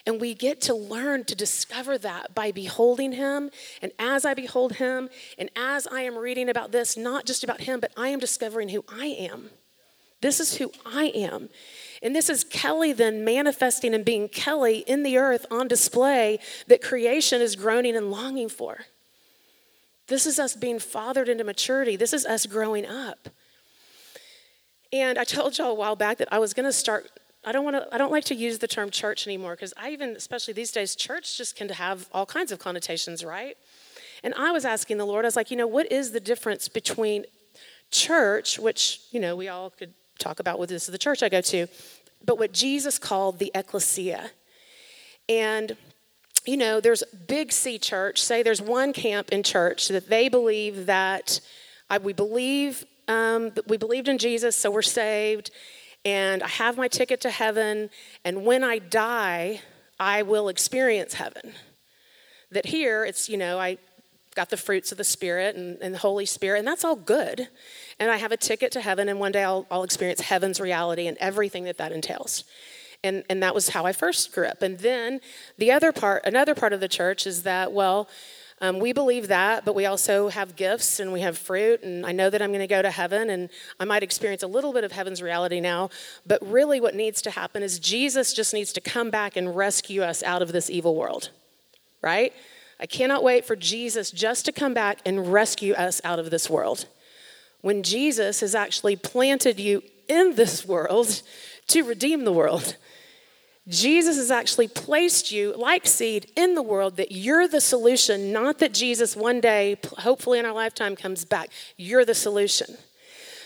[0.06, 3.50] And we get to learn to discover that by beholding him.
[3.82, 7.60] And as I behold him, and as I am reading about this, not just about
[7.60, 9.50] him, but I am discovering who I am.
[10.22, 11.50] This is who I am.
[12.02, 16.82] And this is Kelley then manifesting and being Kelley in the earth on display that
[16.82, 18.80] creation is groaning and longing for.
[20.08, 21.94] This is us being fathered into maturity.
[21.94, 23.28] This is us growing up.
[24.92, 27.08] And I told y'all a while back that I was going to start.
[27.44, 27.94] I don't want to.
[27.94, 30.94] I don't like to use the term church anymore because I even, especially these days,
[30.94, 33.56] church just can have all kinds of connotations, right?
[34.22, 35.24] And I was asking the Lord.
[35.24, 37.24] I was like, you know, what is the difference between
[37.90, 41.28] church, which you know we all could talk about what this is the church I
[41.28, 41.66] go to,
[42.24, 44.30] but what Jesus called the ecclesia.
[45.28, 45.76] And
[46.44, 50.86] you know, there's big C church, say there's one camp in church that they believe
[50.86, 51.40] that
[51.88, 55.50] I, we believe um, that we believed in Jesus, so we're saved,
[56.04, 57.90] and I have my ticket to heaven,
[58.24, 59.60] and when I die,
[60.00, 61.52] I will experience heaven.
[62.50, 63.78] That here, it's, you know, I
[64.34, 67.48] got the fruits of the Spirit and, and, the Holy Spirit, and that's all good.
[67.98, 71.06] And I have a ticket to heaven, and one day I'll, I'll experience heaven's reality
[71.06, 72.44] and everything that that entails.
[73.04, 74.62] And, and that was how I first grew up.
[74.62, 75.20] And then
[75.58, 78.08] the other part, another part of the church is that, well,
[78.62, 82.12] um, we believe that, but we also have gifts and we have fruit, and I
[82.12, 84.84] know that I'm going to go to heaven, and I might experience a little bit
[84.84, 85.90] of heaven's reality now.
[86.24, 90.02] But really, what needs to happen is Jesus just needs to come back and rescue
[90.02, 91.30] us out of this evil world,
[92.02, 92.32] right?
[92.80, 96.50] I cannot wait for Jesus just to come back and rescue us out of this
[96.50, 96.86] world.
[97.60, 101.22] When Jesus has actually planted you in this world
[101.68, 102.76] to redeem the world.
[103.68, 108.58] Jesus has actually placed you like seed in the world that you're the solution, not
[108.58, 111.50] that Jesus one day, hopefully in our lifetime, comes back.
[111.76, 112.76] You're the solution.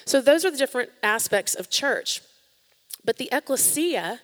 [0.07, 2.23] So, those are the different aspects of church.
[3.05, 4.21] But the ecclesia,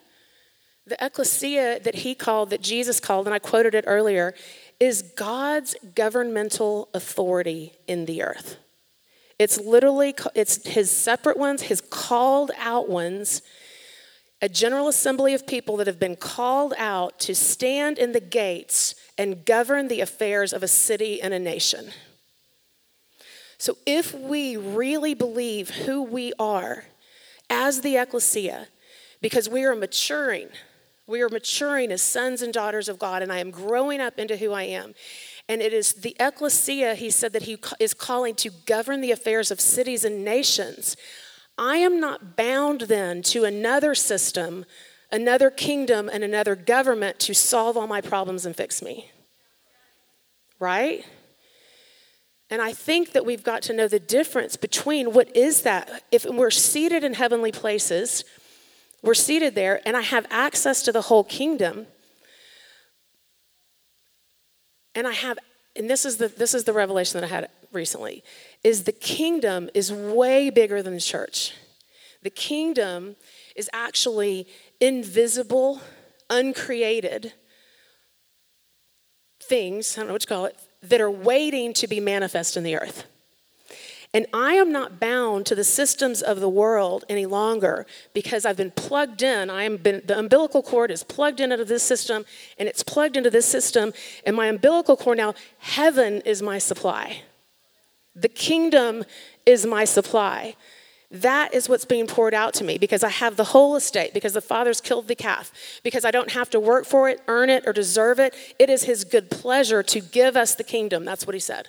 [0.86, 4.34] the ecclesia that he called, that Jesus called, and I quoted it earlier,
[4.82, 8.56] is God's governmental authority in the earth.
[9.38, 13.42] It's literally it's his separate ones, his called out ones
[14.40, 18.96] a general assembly of people that have been called out to stand in the gates
[19.16, 21.92] and govern the affairs of a city and a nation.
[23.58, 26.86] So, if we really believe who we are
[27.48, 28.66] as the ecclesia,
[29.20, 30.48] because we are maturing,
[31.06, 34.36] we are maturing as sons and daughters of God, and I am growing up into
[34.36, 34.94] who I am.
[35.48, 39.50] And it is the ecclesia, he said, that he is calling to govern the affairs
[39.50, 40.96] of cities and nations.
[41.58, 44.64] I am not bound then to another system,
[45.10, 49.10] another kingdom, and another government to solve all my problems and fix me.
[50.58, 51.04] Right?
[52.48, 56.04] And I think that we've got to know the difference between what is that.
[56.12, 58.24] If we're seated in heavenly places,
[59.02, 61.86] we're seated there, and I have access to the whole kingdom.
[64.94, 65.38] And I have,
[65.74, 68.22] and this is the this is the revelation that I had recently
[68.62, 71.54] is the kingdom is way bigger than the church.
[72.22, 73.16] The kingdom
[73.56, 74.46] is actually
[74.80, 75.80] invisible,
[76.30, 77.32] uncreated
[79.42, 82.62] things, I don't know what you call it, that are waiting to be manifest in
[82.62, 83.06] the earth.
[84.14, 88.58] And I am not bound to the systems of the world any longer because I've
[88.58, 89.48] been plugged in.
[89.48, 92.26] I am been, the umbilical cord is plugged into this system
[92.58, 93.94] and it's plugged into this system.
[94.26, 97.22] And my umbilical cord now, heaven is my supply.
[98.14, 99.04] The kingdom
[99.46, 100.56] is my supply.
[101.10, 104.34] That is what's being poured out to me because I have the whole estate, because
[104.34, 107.64] the Father's killed the calf, because I don't have to work for it, earn it,
[107.66, 108.34] or deserve it.
[108.58, 111.04] It is His good pleasure to give us the kingdom.
[111.04, 111.68] That's what He said.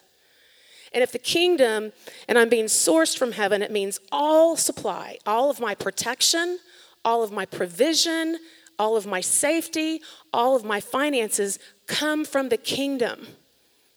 [0.93, 1.91] And if the kingdom,
[2.27, 6.59] and I'm being sourced from heaven, it means all supply, all of my protection,
[7.03, 8.37] all of my provision,
[8.77, 10.01] all of my safety,
[10.31, 13.27] all of my finances come from the kingdom.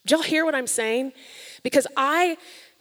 [0.05, 1.13] Do y'all hear what I'm saying?
[1.63, 2.37] Because I,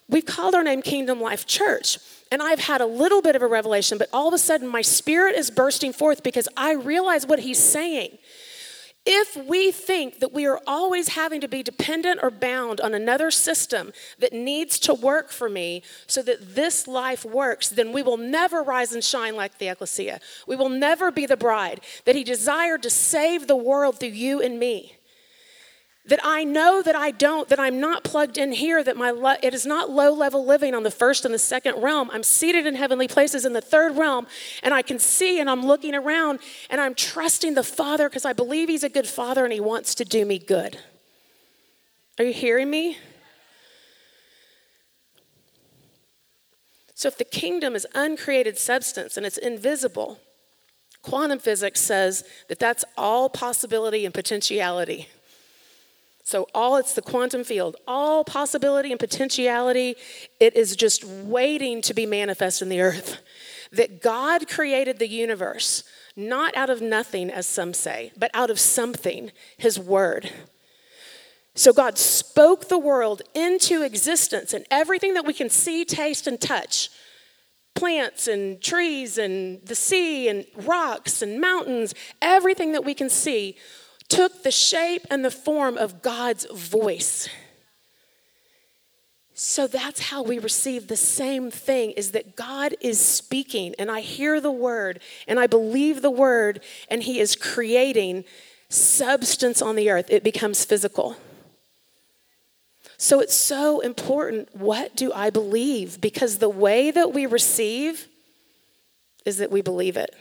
[0.09, 1.99] we've called our name Kingdom Life Church.
[2.31, 4.83] And I've had a little bit of a revelation, but all of a sudden my
[4.83, 8.19] spirit is bursting forth because I realize what he's saying.
[9.09, 13.31] If we think that we are always having to be dependent or bound on another
[13.31, 18.17] system that needs to work for me so that this life works, then we will
[18.17, 20.21] never rise and shine like the ecclesia.
[20.49, 24.43] We will never be the bride that he desired to save the world through you
[24.43, 24.96] and me
[26.07, 29.35] that I know that I don't, that I'm not plugged in here, that my lo-
[29.43, 32.11] it is not low level living on the first and the second realm.
[32.13, 34.27] I'm seated in heavenly places in the third realm,
[34.63, 36.39] and I can see and I'm looking around
[36.71, 39.95] and I'm trusting the Father because I believe He's a good Father and He wants
[39.97, 40.79] to do me good.
[42.19, 42.97] Are you hearing me?
[46.95, 50.19] So, if the kingdom is uncreated substance and it's invisible,
[51.03, 55.09] quantum physics says that that's all possibility and potentiality.
[56.27, 59.95] So, all it's the quantum field, all possibility and potentiality,
[60.41, 63.19] it is just waiting to be manifest in the earth.
[63.71, 65.85] That God created the universe,
[66.17, 70.33] not out of nothing, as some say, but out of something, His Word.
[71.55, 76.41] So, God spoke the world into existence, and everything that we can see, taste, and
[76.41, 76.91] touch
[77.77, 83.57] plants and trees and the sea and rocks and mountains, everything that we can see
[84.09, 87.29] took the shape and the form of God's voice.
[89.39, 94.01] So that's how we receive the same thing is that God is speaking and I
[94.01, 98.25] hear the word and I believe the word and he is creating
[98.71, 101.17] substance on the earth, it becomes physical.
[102.97, 106.01] So it's so important what do I believe?
[106.01, 108.09] Because the way that we receive
[109.27, 110.15] is that we believe it.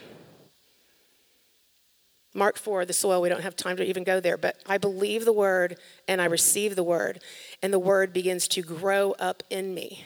[2.36, 5.24] Mark 4, the soil, we don't have time to even go there, but I believe
[5.24, 7.22] the word and I receive the word,
[7.62, 10.04] and the word begins to grow up in me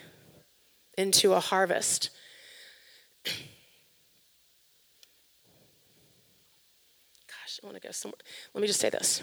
[0.97, 2.09] into a harvest.
[3.25, 3.35] Gosh,
[7.61, 8.17] I want to go somewhere.
[8.53, 9.21] Let me just say this.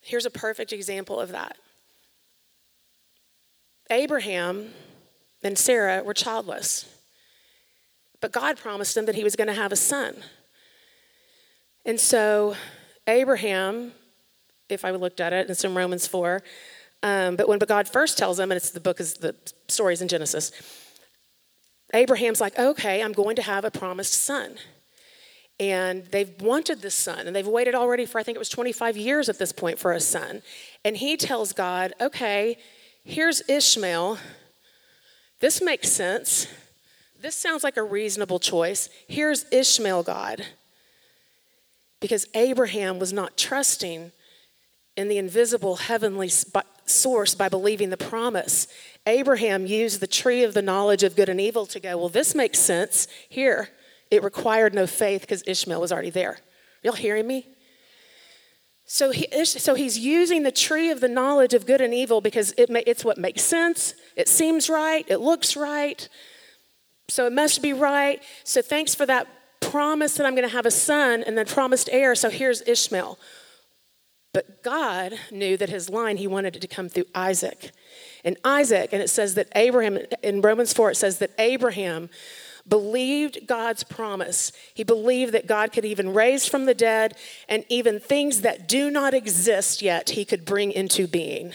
[0.00, 1.56] Here's a perfect example of that.
[3.90, 4.70] Abraham
[5.42, 6.88] and Sarah were childless,
[8.20, 10.22] but God promised them that he was going to have a son.
[11.86, 12.56] And so,
[13.06, 13.92] Abraham,
[14.70, 16.42] if I looked at it, it's in Romans 4,
[17.02, 19.34] um, but when God first tells him, and it's the book is the
[19.68, 20.50] stories in Genesis,
[21.92, 24.54] Abraham's like, okay, I'm going to have a promised son.
[25.60, 28.96] And they've wanted this son, and they've waited already for, I think it was 25
[28.96, 30.40] years at this point for a son.
[30.84, 32.56] And he tells God, okay,
[33.04, 34.18] here's Ishmael.
[35.40, 36.48] This makes sense.
[37.20, 38.88] This sounds like a reasonable choice.
[39.06, 40.46] Here's Ishmael, God
[42.04, 44.12] because Abraham was not trusting
[44.94, 46.30] in the invisible heavenly
[46.84, 48.68] source by believing the promise.
[49.06, 52.34] Abraham used the tree of the knowledge of good and evil to go, well, this
[52.34, 53.08] makes sense.
[53.30, 53.70] Here,
[54.10, 56.36] it required no faith because Ishmael was already there.
[56.82, 57.46] Y'all hearing me?
[58.84, 62.52] So, he, so he's using the tree of the knowledge of good and evil because
[62.58, 63.94] it may, it's what makes sense.
[64.14, 65.06] It seems right.
[65.08, 66.06] It looks right.
[67.08, 68.22] So it must be right.
[68.44, 69.26] So thanks for that
[69.70, 73.18] promised that I'm going to have a son and then promised heir, so here's Ishmael.
[74.32, 77.70] But God knew that his line, he wanted it to come through Isaac.
[78.24, 82.10] And Isaac, and it says that Abraham, in Romans 4, it says that Abraham
[82.66, 84.50] believed God's promise.
[84.74, 87.16] He believed that God could even raise from the dead,
[87.48, 91.52] and even things that do not exist yet, he could bring into being.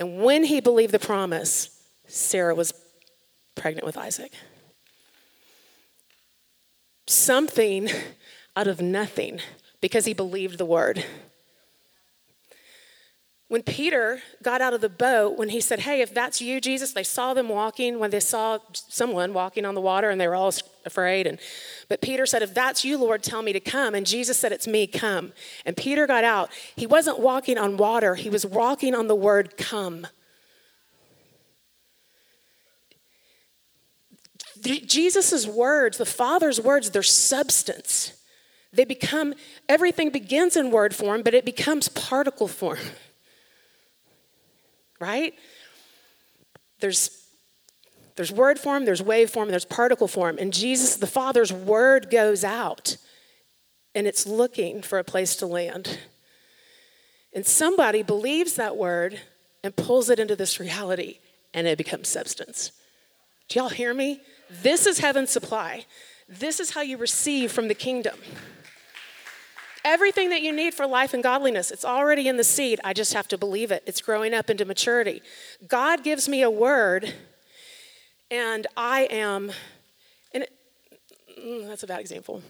[0.00, 1.70] And when he believed the promise,
[2.06, 2.72] Sarah was
[3.54, 4.32] pregnant with Isaac
[7.10, 7.88] something
[8.56, 9.40] out of nothing
[9.80, 11.04] because he believed the word.
[13.48, 16.92] When Peter got out of the boat, when he said, Hey, if that's you, Jesus,
[16.92, 20.34] they saw them walking, when they saw someone walking on the water and they were
[20.34, 20.52] all
[20.84, 21.26] afraid.
[21.26, 21.38] And,
[21.88, 23.94] but Peter said, If that's you, Lord, tell me to come.
[23.94, 25.32] And Jesus said, It's me, come.
[25.64, 26.50] And Peter got out.
[26.76, 30.06] He wasn't walking on water, he was walking on the word come.
[34.62, 38.12] Jesus' words, the Father's words, they're substance.
[38.72, 39.34] They become,
[39.68, 42.78] everything begins in word form, but it becomes particle form.
[45.00, 45.34] Right?
[46.80, 47.24] There's,
[48.16, 50.38] there's word form, there's wave form, there's particle form.
[50.40, 52.96] And Jesus, the Father's word goes out
[53.94, 56.00] and it's looking for a place to land.
[57.32, 59.20] And somebody believes that word
[59.62, 61.20] and pulls it into this reality
[61.54, 62.72] and it becomes substance.
[63.48, 64.20] Do y'all hear me?
[64.50, 65.84] This is heaven's supply.
[66.28, 68.18] This is how you receive from the kingdom.
[69.84, 72.80] Everything that you need for life and godliness, it's already in the seed.
[72.84, 73.82] I just have to believe it.
[73.86, 75.22] It's growing up into maturity.
[75.66, 77.14] God gives me a word,
[78.30, 79.50] and I am,
[80.34, 80.52] and it,
[81.40, 82.42] mm, that's a bad example.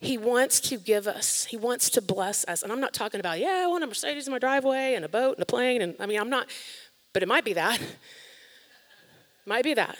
[0.00, 2.62] He wants to give us, He wants to bless us.
[2.62, 5.08] And I'm not talking about, yeah, I want a Mercedes in my driveway and a
[5.08, 5.82] boat and a plane.
[5.82, 6.48] And I mean, I'm not,
[7.12, 7.80] but it might be that.
[9.46, 9.96] Might be that.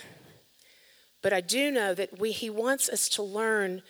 [1.23, 3.83] But I do know that we, he wants us to learn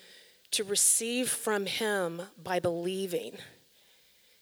[0.53, 3.39] to receive from him by believing.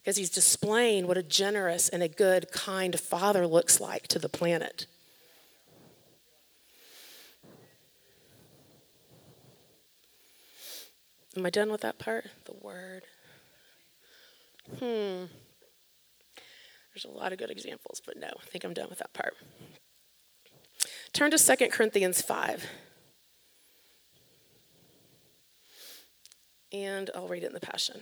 [0.02, 4.28] Because he's displaying what a generous and a good, kind father looks like to the
[4.28, 4.86] planet.
[11.36, 12.26] Am I done with that part?
[12.44, 13.02] The word.
[14.78, 15.24] Hmm.
[16.92, 19.34] There's a lot of good examples, but no, I think I'm done with that part.
[21.14, 22.66] Turn to 2 Corinthians 5.
[26.72, 28.00] And I'll read it in the Passion.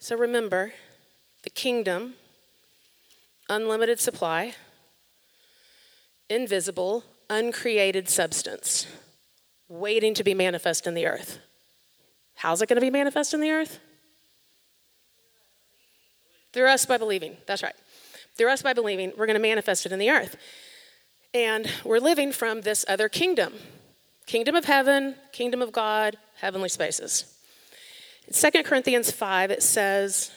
[0.00, 0.72] So remember,
[1.44, 2.14] the kingdom,
[3.48, 4.56] unlimited supply,
[6.28, 8.88] invisible, uncreated substance,
[9.68, 11.38] waiting to be manifest in the earth.
[12.34, 13.78] How's it going to be manifest in the earth?
[16.52, 17.36] Through us by believing.
[17.46, 17.76] That's right
[18.36, 20.36] through us by believing, we're going to manifest it in the earth.
[21.32, 23.54] And we're living from this other kingdom
[24.26, 27.32] kingdom of heaven, kingdom of God, heavenly spaces.
[28.26, 30.32] In 2 Corinthians 5, it says,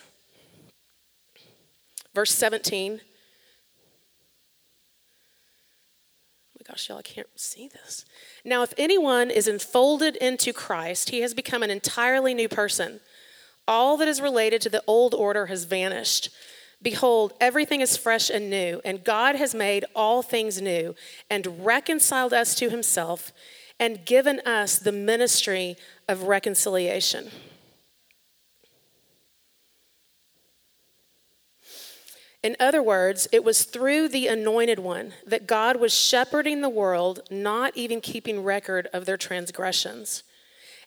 [2.14, 3.02] verse 17.
[6.54, 8.06] Oh my gosh, y'all, I can't see this.
[8.46, 13.00] Now, if anyone is enfolded into Christ, he has become an entirely new person.
[13.68, 16.30] All that is related to the old order has vanished.
[16.82, 20.96] Behold, everything is fresh and new, and God has made all things new
[21.30, 23.34] and reconciled us to himself
[23.80, 25.76] and given us the ministry
[26.08, 27.32] of reconciliation.
[32.42, 37.20] In other words, it was through the anointed one that God was shepherding the world,
[37.30, 40.24] not even keeping record of their transgressions.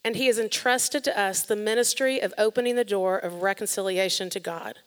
[0.02, 4.40] And he has entrusted to us the ministry of opening the door of reconciliation to
[4.40, 4.78] God.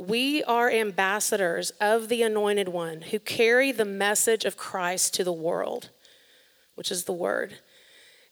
[0.00, 5.32] We are ambassadors of the anointed one who carry the message of Christ to the
[5.32, 5.90] world,
[6.74, 7.58] which is the word.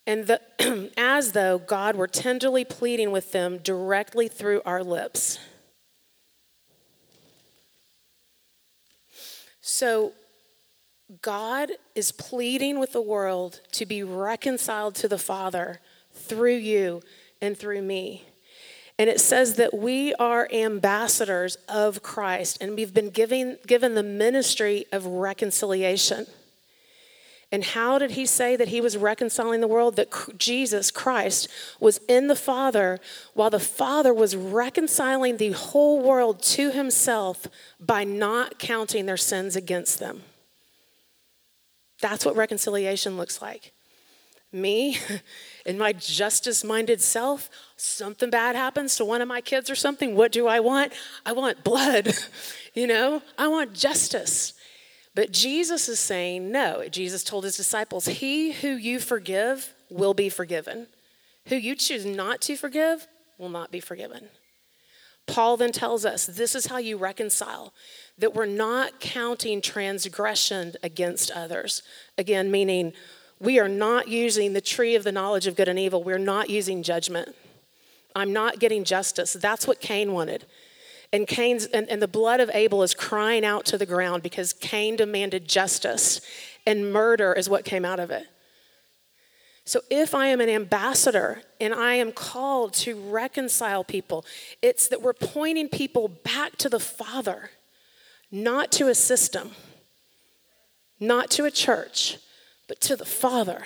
[0.07, 5.39] And the, as though God were tenderly pleading with them directly through our lips.
[9.61, 10.15] So,
[11.21, 15.81] God is pleading with the world to be reconciled to the Father
[16.15, 17.03] through you
[17.43, 18.28] and through me.
[18.99, 24.03] And it says that we are ambassadors of Christ and we've been given, given the
[24.03, 26.27] ministry of reconciliation.
[27.51, 29.97] And how did he say that he was reconciling the world?
[29.97, 31.49] That Jesus Christ
[31.81, 32.99] was in the Father
[33.33, 37.47] while the Father was reconciling the whole world to himself
[37.81, 40.25] by not counting their sins against them.
[42.03, 43.73] That's what reconciliation looks like.
[44.53, 44.99] Me,
[45.69, 50.17] in my justice minded self, something bad happens to one of my kids or something,
[50.17, 50.95] what do I want?
[51.27, 52.15] I want blood,
[52.75, 53.21] you know?
[53.37, 54.55] I want justice.
[55.15, 56.89] But Jesus is saying, no.
[56.89, 60.87] Jesus told his disciples, He who you forgive will be forgiven.
[61.49, 63.07] Who you choose not to forgive
[63.37, 64.29] will not be forgiven.
[65.27, 67.75] Paul then tells us this is how you reconcile
[68.17, 71.83] that we're not counting transgression against others.
[72.17, 72.95] Again, meaning
[73.41, 76.51] we are not using the tree of the knowledge of good and evil, we're not
[76.51, 77.35] using judgment.
[78.15, 79.35] I'm not getting justice.
[79.35, 80.45] That's what Cain wanted.
[81.13, 84.53] And Cain's and, and the blood of Abel is crying out to the ground because
[84.53, 86.21] Cain demanded justice,
[86.67, 88.27] and murder is what came out of it.
[89.65, 94.25] So, if I am an ambassador and I am called to reconcile people,
[94.63, 97.51] it's that we're pointing people back to the Father,
[98.31, 99.53] not to a system,
[101.01, 102.19] not to a church,
[102.69, 103.65] but to the Father,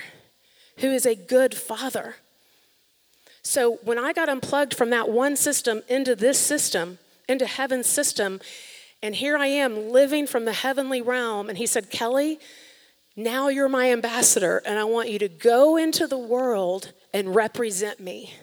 [0.79, 2.15] who is a good Father.
[3.43, 6.97] So, when I got unplugged from that one system into this system,
[7.27, 8.39] into heaven's system.
[9.01, 11.49] And here I am living from the heavenly realm.
[11.49, 12.39] And he said, Kelley,
[13.15, 17.99] now you're my ambassador, and I want you to go into the world and represent
[17.99, 18.33] me.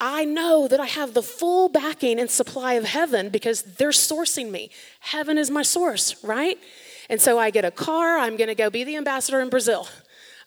[0.00, 4.50] I know that I have the full backing and supply of heaven because they're sourcing
[4.50, 4.70] me.
[5.00, 6.58] Heaven is my source, right?
[7.10, 9.86] And so I get a car, I'm gonna go be the ambassador in Brazil.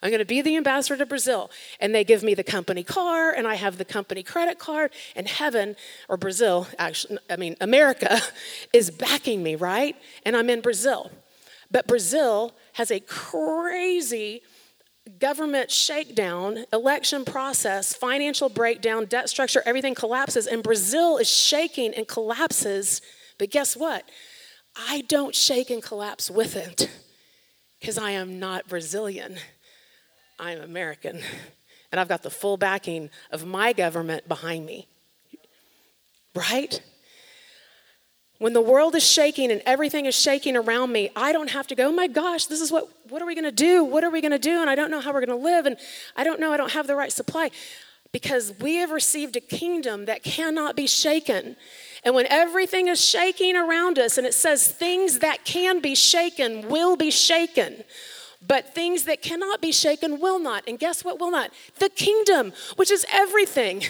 [0.04, 1.50] I'm going to be the ambassador to Brazil.
[1.80, 5.26] And they give me the company car, and I have the company credit card, and
[5.26, 5.76] heaven,
[6.10, 8.20] or Brazil, actually, I mean, America,
[8.74, 9.96] is backing me, right?
[10.26, 11.10] And I'm in Brazil.
[11.70, 14.42] But Brazil has a crazy
[15.18, 22.06] government shakedown, election process, financial breakdown, debt structure, everything collapses, and Brazil is shaking and
[22.06, 23.00] collapses.
[23.38, 24.04] But guess what?
[24.76, 26.90] I don't shake and collapse with it
[27.80, 29.36] because I am not Brazilian.
[30.38, 31.20] I'm American,
[31.92, 34.88] and I've got the full backing of my government behind me.
[36.34, 36.82] Right?
[38.38, 41.76] When the world is shaking and everything is shaking around me, I don't have to
[41.76, 43.84] go, oh my gosh, this is what, what are we gonna do?
[43.84, 44.60] What are we gonna do?
[44.60, 45.76] And I don't know how we're gonna live, and
[46.16, 47.50] I don't know, I don't have the right supply.
[48.10, 51.56] Because we have received a kingdom that cannot be shaken.
[52.04, 56.68] And when everything is shaking around us, and it says things that can be shaken
[56.68, 57.82] will be shaken,
[58.46, 60.64] but things that cannot be shaken will not.
[60.68, 61.50] And guess what will not?
[61.78, 63.84] The kingdom, which is everything,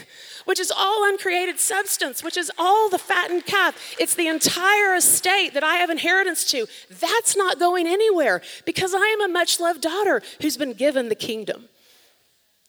[0.44, 3.76] which is all uncreated substance, which is all the fattened calf.
[3.98, 6.68] It's the entire estate that I have inheritance to.
[6.88, 11.16] That's not going anywhere because I am a much loved daughter who's been given the
[11.16, 11.68] kingdom.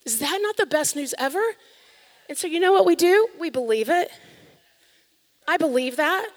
[0.06, 1.44] Is that not the best news ever?
[2.28, 3.28] And so, you know what we do?
[3.40, 4.10] We believe it.
[5.48, 6.28] I believe that.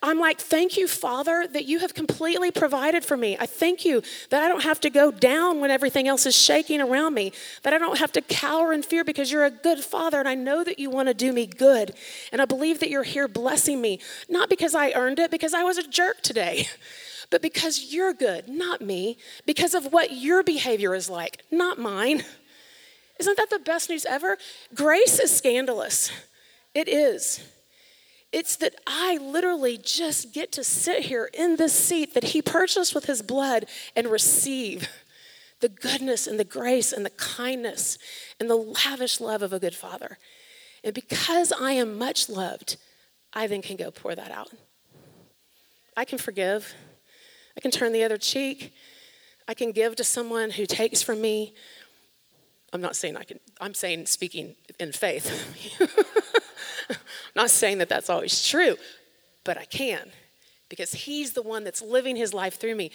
[0.00, 3.36] I'm like, thank you, Father, that you have completely provided for me.
[3.38, 6.80] I thank you that I don't have to go down when everything else is shaking
[6.80, 7.32] around me,
[7.64, 10.36] that I don't have to cower in fear because you're a good Father and I
[10.36, 11.94] know that you want to do me good.
[12.30, 15.64] And I believe that you're here blessing me, not because I earned it, because I
[15.64, 16.68] was a jerk today,
[17.30, 22.22] but because you're good, not me, because of what your behavior is like, not mine.
[23.18, 24.38] Isn't that the best news ever?
[24.76, 26.12] Grace is scandalous.
[26.72, 27.40] It is.
[28.32, 32.94] It's that I literally just get to sit here in this seat that He purchased
[32.94, 33.66] with His blood
[33.96, 34.88] and receive
[35.60, 37.98] the goodness and the grace and the kindness
[38.38, 40.18] and the lavish love of a good Father.
[40.84, 42.76] And because I am much loved,
[43.32, 44.50] I then can go pour that out.
[45.96, 46.74] I can forgive.
[47.56, 48.72] I can turn the other cheek.
[49.48, 51.54] I can give to someone who takes from me.
[52.72, 55.26] I'm not saying I can, I'm saying speaking in faith.
[57.36, 58.76] Not saying that that's always true,
[59.44, 60.10] but I can
[60.68, 62.90] because he's the one that's living his life through me.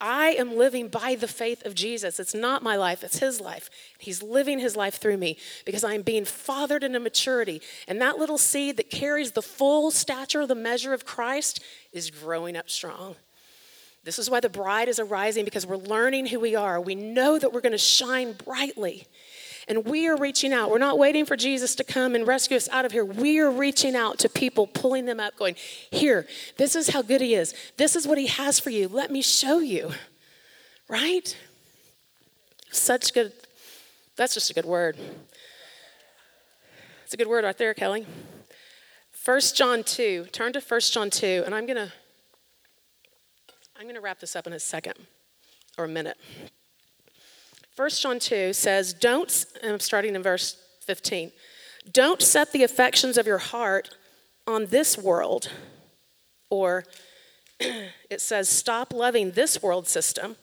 [0.00, 2.18] I am living by the faith of Jesus.
[2.18, 3.70] It's not my life, it's his life.
[3.98, 7.62] He's living his life through me because I am being fathered into maturity.
[7.86, 11.62] And that little seed that carries the full stature, of the measure of Christ,
[11.92, 13.16] is growing up strong.
[14.04, 16.80] This is why the bride is arising because we're learning who we are.
[16.80, 19.06] We know that we're going to shine brightly.
[19.68, 20.70] And we are reaching out.
[20.70, 23.04] We're not waiting for Jesus to come and rescue us out of here.
[23.04, 25.56] We are reaching out to people, pulling them up, going,
[25.90, 27.54] Here, this is how good He is.
[27.76, 28.88] This is what He has for you.
[28.88, 29.92] Let me show you.
[30.88, 31.36] Right?
[32.70, 33.32] Such good,
[34.16, 34.96] that's just a good word.
[37.04, 38.06] It's a good word right there, Kelley.
[39.24, 40.26] 1 John 2.
[40.32, 41.92] Turn to 1 John 2, and I'm going to.
[43.76, 44.94] I'm going to wrap this up in a second
[45.76, 46.16] or a minute.
[47.76, 51.32] 1 John 2 says, Don't, I'm starting in verse 15,
[51.90, 53.96] don't set the affections of your heart
[54.46, 55.50] on this world.
[56.50, 56.84] Or
[57.60, 60.36] it says, stop loving this world system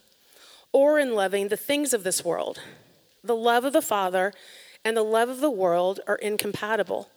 [0.71, 2.59] or in loving the things of this world.
[3.23, 4.33] The love of the Father
[4.83, 7.09] and the love of the world are incompatible.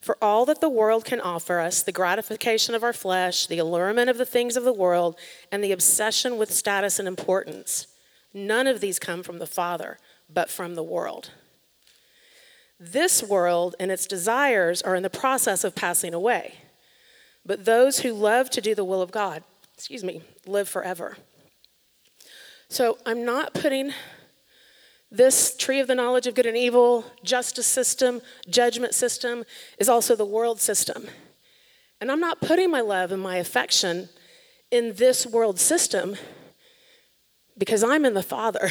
[0.00, 4.10] For all that the world can offer us, the gratification of our flesh, the allurement
[4.10, 5.16] of the things of the world,
[5.50, 7.86] and the obsession with status and importance,
[8.34, 11.30] None of these come from the Father, but from the world.
[12.80, 16.54] This world and its desires are in the process of passing away.
[17.46, 21.16] But those who love to do the will of God, excuse me, live forever.
[22.68, 23.92] So I'm not putting
[25.10, 29.44] this tree of the knowledge of good and evil, justice system, judgment system
[29.78, 31.06] is also the world system.
[32.00, 34.08] And I'm not putting my love and my affection
[34.72, 36.16] in this world system
[37.56, 38.70] because I'm in the Father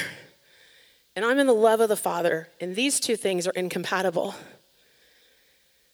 [1.16, 4.36] and I'm in the love of the Father, and these two things are incompatible.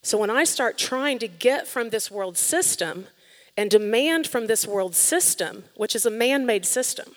[0.02, 3.08] So when I start trying to get from this world system
[3.58, 7.14] and demand from this world system, which is a man made system,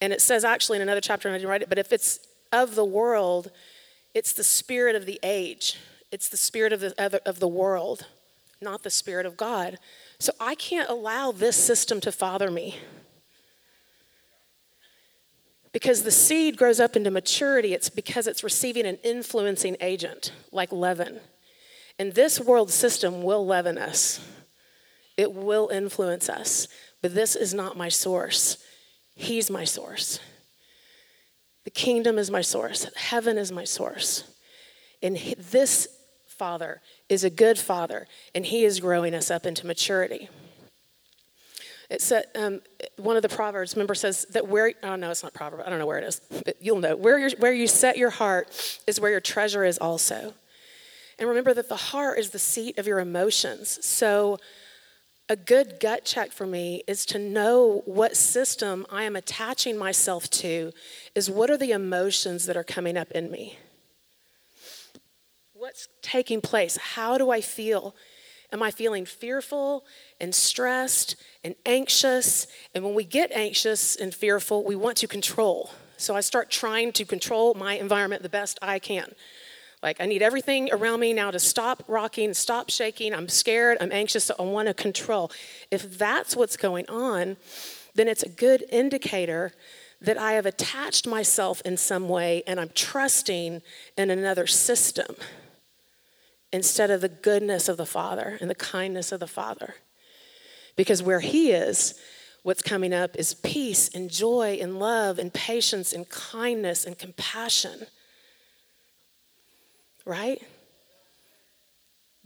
[0.00, 2.20] and it says actually in another chapter, and I didn't write it, but if it's
[2.52, 3.50] of the world,
[4.12, 5.78] it's the spirit of the age,
[6.12, 8.06] it's the spirit of the, of the world,
[8.60, 9.78] not the spirit of God.
[10.18, 12.76] So I can't allow this system to father me
[15.74, 20.70] because the seed grows up into maturity, it's because it's receiving an influencing agent like
[20.70, 21.18] leaven.
[21.98, 24.20] And this world system will leaven us,
[25.16, 26.68] it will influence us.
[27.02, 28.56] But this is not my source.
[29.16, 30.20] He's my source.
[31.64, 34.32] The kingdom is my source, heaven is my source.
[35.02, 35.88] And this
[36.28, 40.28] Father is a good Father, and He is growing us up into maturity.
[41.94, 42.60] It said, um,
[42.96, 45.78] one of the proverbs, remember, says that where, oh no, it's not proverb, I don't
[45.78, 46.96] know where it is, but you'll know.
[46.96, 48.48] Where, where you set your heart
[48.88, 50.34] is where your treasure is also.
[51.20, 53.78] And remember that the heart is the seat of your emotions.
[53.86, 54.38] So,
[55.28, 60.28] a good gut check for me is to know what system I am attaching myself
[60.30, 60.72] to,
[61.14, 63.56] is what are the emotions that are coming up in me?
[65.52, 66.76] What's taking place?
[66.76, 67.94] How do I feel?
[68.52, 69.84] Am I feeling fearful
[70.24, 71.14] and stressed
[71.44, 72.48] and anxious?
[72.74, 75.70] And when we get anxious and fearful, we want to control.
[75.96, 79.14] So I start trying to control my environment the best I can.
[79.82, 83.14] Like, I need everything around me now to stop rocking, stop shaking.
[83.14, 85.30] I'm scared, I'm anxious, so I want to control.
[85.70, 87.36] If that's what's going on,
[87.94, 89.52] then it's a good indicator
[90.00, 93.62] that I have attached myself in some way and I'm trusting
[93.96, 95.16] in another system
[96.52, 99.74] instead of the goodness of the Father and the kindness of the Father.
[100.76, 101.94] Because where He is,
[102.42, 107.86] what's coming up is peace and joy and love and patience and kindness and compassion.
[110.04, 110.42] Right?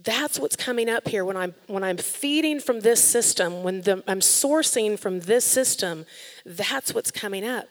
[0.03, 4.03] That's what's coming up here when I'm when I'm feeding from this system, when the,
[4.07, 6.07] I'm sourcing from this system,
[6.46, 7.66] that's what's coming up.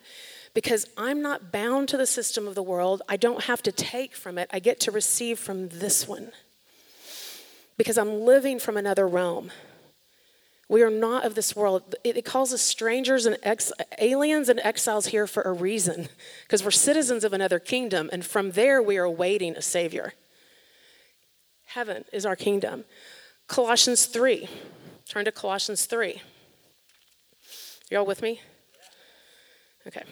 [0.53, 3.01] Because I'm not bound to the system of the world.
[3.07, 4.49] I don't have to take from it.
[4.51, 6.31] I get to receive from this one
[7.77, 9.51] because I'm living from another realm.
[10.69, 11.95] We are not of this world.
[12.03, 16.09] It, calls us strangers and ex, aliens and exiles here for a reason,
[16.43, 20.13] because we're citizens of another kingdom, and from there we are awaiting a Savior.
[21.67, 22.83] Heaven is our kingdom.
[23.47, 24.49] Colossians 3.
[25.07, 26.21] Turn to Colossians 3.
[27.89, 28.41] Y'all with me?
[29.85, 30.03] Okay.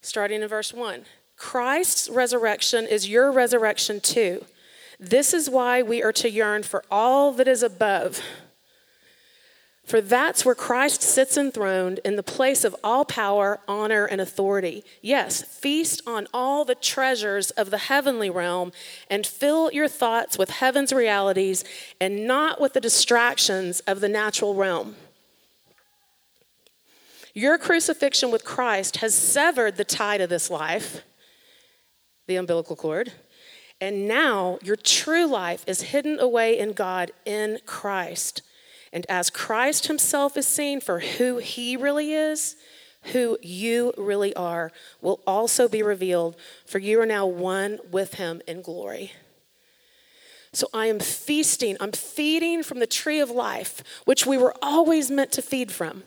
[0.00, 1.04] Starting in verse 1.
[1.36, 4.44] Christ's resurrection is your resurrection too.
[4.98, 8.20] This is why we are to yearn for all that is above.
[9.84, 14.84] For that's where Christ sits enthroned in the place of all power, honor, and authority.
[15.00, 18.72] Yes, feast on all the treasures of the heavenly realm
[19.10, 21.64] and fill your thoughts with heaven's realities
[22.00, 24.94] and not with the distractions of the natural realm.
[27.34, 31.02] Your crucifixion with Christ has severed the tie to this life,
[32.26, 33.12] the umbilical cord,
[33.80, 38.42] and now your true life is hidden away in God in Christ.
[38.92, 42.56] And as Christ himself is seen for who he really is,
[43.12, 44.70] who you really are
[45.00, 46.36] will also be revealed,
[46.66, 49.12] for you are now one with him in glory.
[50.52, 55.10] So I am feasting, I'm feeding from the tree of life, which we were always
[55.10, 56.02] meant to feed from.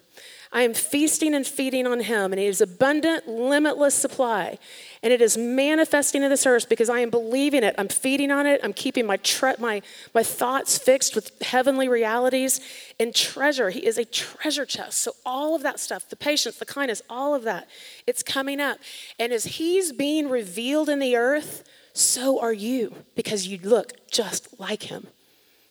[0.52, 4.60] I am feasting and feeding on him, and it is abundant, limitless supply.
[5.06, 7.76] And it is manifesting in this earth because I am believing it.
[7.78, 8.60] I'm feeding on it.
[8.64, 9.84] I'm keeping my, tre- my,
[10.16, 12.60] my thoughts fixed with heavenly realities
[13.00, 13.70] and treasure.
[13.70, 14.98] He is a treasure chest.
[14.98, 17.68] So, all of that stuff, the patience, the kindness, all of that,
[18.08, 18.80] it's coming up.
[19.20, 24.60] And as he's being revealed in the earth, so are you because you look just
[24.60, 25.06] like him.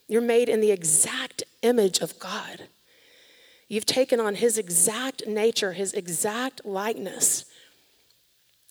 [0.06, 2.68] You're made in the exact image of God.
[3.66, 7.46] You've taken on his exact nature, his exact likeness.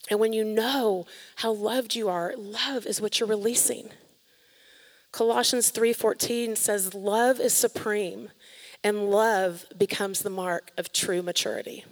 [0.10, 1.06] And when you know
[1.38, 3.89] how loved you are, love is what you're releasing.
[5.12, 8.32] Colossians 3:14 says love is supreme
[8.84, 11.86] and love becomes the mark of true maturity.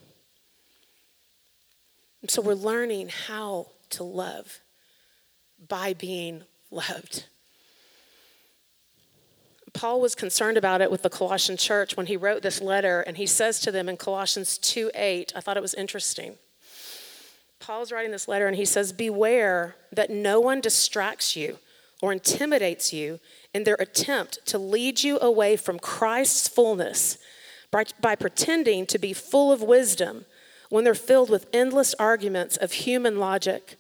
[2.22, 4.59] And so we're learning how to love
[5.68, 7.26] by being loved.
[9.74, 13.16] Paul was concerned about it with the Colossian church when he wrote this letter, and
[13.18, 16.38] he says to them in Colossians 2 8, I thought it was interesting.
[17.62, 21.59] Paul's writing this letter, and he says, Beware that no one distracts you
[22.01, 23.20] or intimidates you
[23.53, 27.18] in their attempt to lead you away from Christ's fullness
[27.70, 30.26] by, by pretending to be full of wisdom
[30.70, 33.78] when they're filled with endless arguments of human logic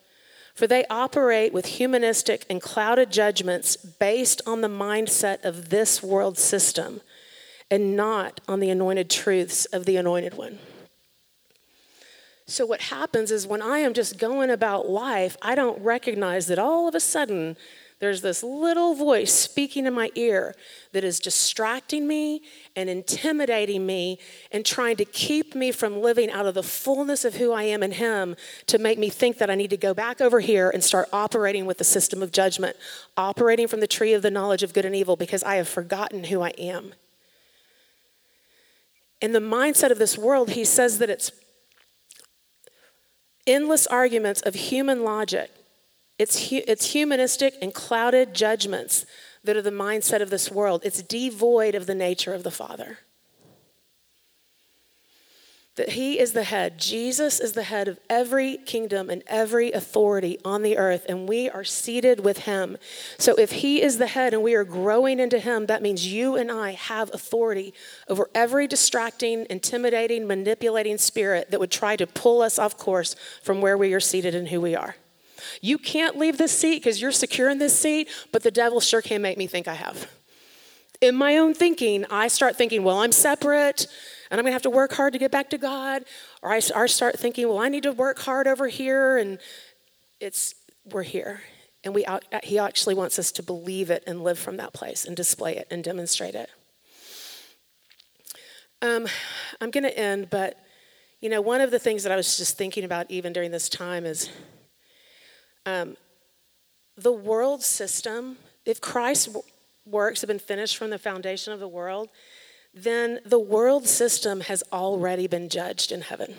[0.53, 6.37] for they operate with humanistic and clouded judgments based on the mindset of this world
[6.37, 7.01] system
[7.69, 10.59] and not on the anointed truths of the anointed one.
[12.51, 16.59] So, what happens is when I am just going about life, I don't recognize that
[16.59, 17.55] all of a sudden
[17.99, 20.53] there's this little voice speaking in my ear
[20.91, 22.41] that is distracting me
[22.75, 24.19] and intimidating me
[24.51, 27.83] and trying to keep me from living out of the fullness of who I am
[27.83, 28.35] in Him
[28.65, 31.65] to make me think that I need to go back over here and start operating
[31.65, 32.75] with the system of judgment,
[33.15, 36.25] operating from the tree of the knowledge of good and evil because I have forgotten
[36.25, 36.95] who I am.
[39.21, 41.31] In the mindset of this world, he says that it's
[43.47, 45.51] endless arguments of human logic
[46.21, 49.07] it's, it's humanistic and clouded judgments
[49.43, 50.81] that are the mindset of this world.
[50.85, 52.99] It's devoid of the nature of the Father.
[55.77, 56.77] That He is the head.
[56.77, 61.49] Jesus is the head of every kingdom and every authority on the earth, and we
[61.49, 62.77] are seated with Him.
[63.17, 66.35] So if He is the head and we are growing into Him, that means you
[66.35, 67.73] and I have authority
[68.09, 73.61] over every distracting, intimidating, manipulating spirit that would try to pull us off course from
[73.61, 74.95] where we are seated and who we are.
[75.61, 79.01] You can't leave this seat because you're secure in this seat, but the devil sure
[79.01, 80.11] can make me think I have.
[80.99, 83.87] In my own thinking, I start thinking, well, I'm separate
[84.31, 86.05] and I'm going to have to work hard to get back to God.
[86.41, 89.17] Or I start thinking, well, I need to work hard over here.
[89.17, 89.39] And
[90.21, 90.55] it's,
[90.85, 91.41] we're here.
[91.83, 92.05] And we,
[92.41, 95.67] he actually wants us to believe it and live from that place and display it
[95.69, 96.49] and demonstrate it.
[98.81, 99.05] Um,
[99.59, 100.57] I'm going to end, but
[101.19, 103.67] you know, one of the things that I was just thinking about even during this
[103.67, 104.29] time is
[105.65, 105.97] um,
[106.95, 109.35] the world system, if Christ's
[109.85, 112.09] works have been finished from the foundation of the world,
[112.73, 116.35] then the world system has already been judged in heaven.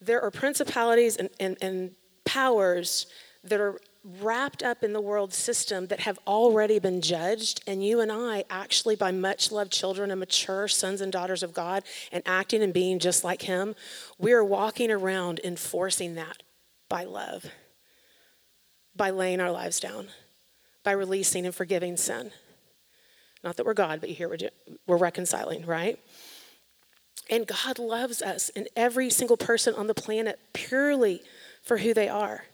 [0.00, 1.92] There are principalities and, and, and
[2.24, 3.06] powers
[3.44, 8.00] that are wrapped up in the world system that have already been judged, and you
[8.00, 12.22] and I, actually, by much loved children and mature sons and daughters of God, and
[12.24, 13.74] acting and being just like Him,
[14.18, 16.42] we are walking around enforcing that
[16.88, 17.44] by love,
[18.96, 20.08] by laying our lives down,
[20.82, 22.30] by releasing and forgiving sin.
[23.42, 24.50] Not that we're God, but here we're,
[24.86, 25.98] we're reconciling, right?
[27.30, 31.22] And God loves us and every single person on the planet purely
[31.62, 32.44] for who they are.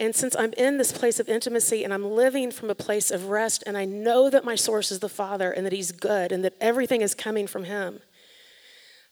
[0.00, 3.26] And since I'm in this place of intimacy and I'm living from a place of
[3.26, 6.44] rest, and I know that my source is the Father and that He's good and
[6.44, 8.00] that everything is coming from Him,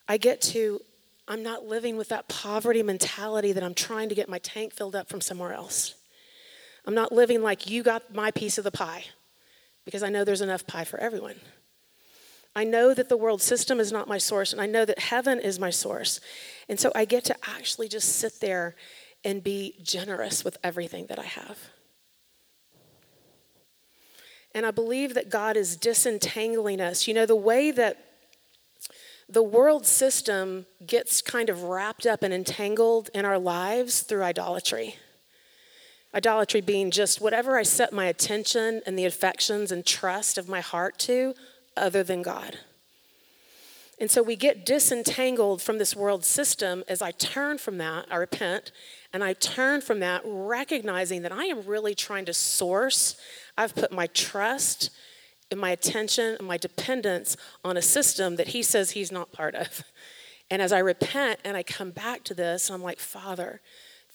[0.08, 0.80] I get to,
[1.28, 4.96] I'm not living with that poverty mentality that I'm trying to get my tank filled
[4.96, 5.94] up from somewhere else.
[6.84, 9.04] I'm not living like you got my piece of the pie
[9.84, 11.36] because I know there's enough pie for everyone.
[12.54, 15.40] I know that the world system is not my source, and I know that heaven
[15.40, 16.20] is my source.
[16.68, 18.76] And so I get to actually just sit there
[19.24, 21.58] and be generous with everything that I have.
[24.54, 27.08] And I believe that God is disentangling us.
[27.08, 27.96] You know, the way that
[29.28, 34.96] the world system gets kind of wrapped up and entangled in our lives through idolatry.
[36.14, 40.60] Idolatry being just whatever I set my attention and the affections and trust of my
[40.60, 41.34] heart to,
[41.76, 42.58] other than God.
[43.98, 48.16] And so we get disentangled from this world system as I turn from that, I
[48.16, 48.72] repent,
[49.12, 53.16] and I turn from that recognizing that I am really trying to source.
[53.56, 54.90] I've put my trust
[55.50, 59.54] and my attention and my dependence on a system that He says He's not part
[59.54, 59.84] of.
[60.50, 63.60] And as I repent and I come back to this, I'm like, Father,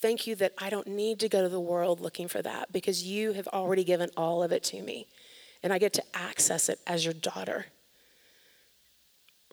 [0.02, 3.04] thank you that I don't need to go to the world looking for that because
[3.04, 5.08] you have already given all of it to me
[5.64, 7.66] and I get to access it as your daughter.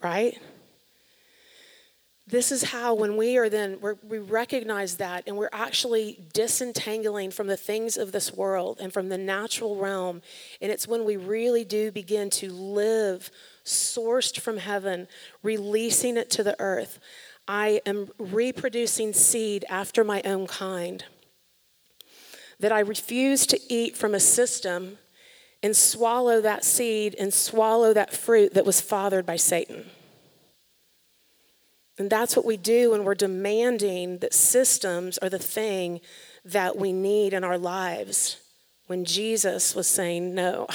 [0.02, 0.38] Right?
[2.26, 7.48] This is how, when we are then, we recognize that and we're actually disentangling from
[7.48, 10.22] the things of this world and from the natural realm.
[10.62, 13.30] And it's when we really do begin to live
[13.64, 15.06] sourced from heaven,
[15.42, 16.98] releasing it to the earth.
[17.46, 21.04] I am reproducing seed after my own kind.
[22.60, 24.98] That I refuse to eat from a system
[25.62, 29.86] and swallow that seed and swallow that fruit that was fathered by Satan.
[31.98, 36.00] And that's what we do when we're demanding that systems are the thing
[36.44, 38.38] that we need in our lives.
[38.86, 40.66] When Jesus was saying, No,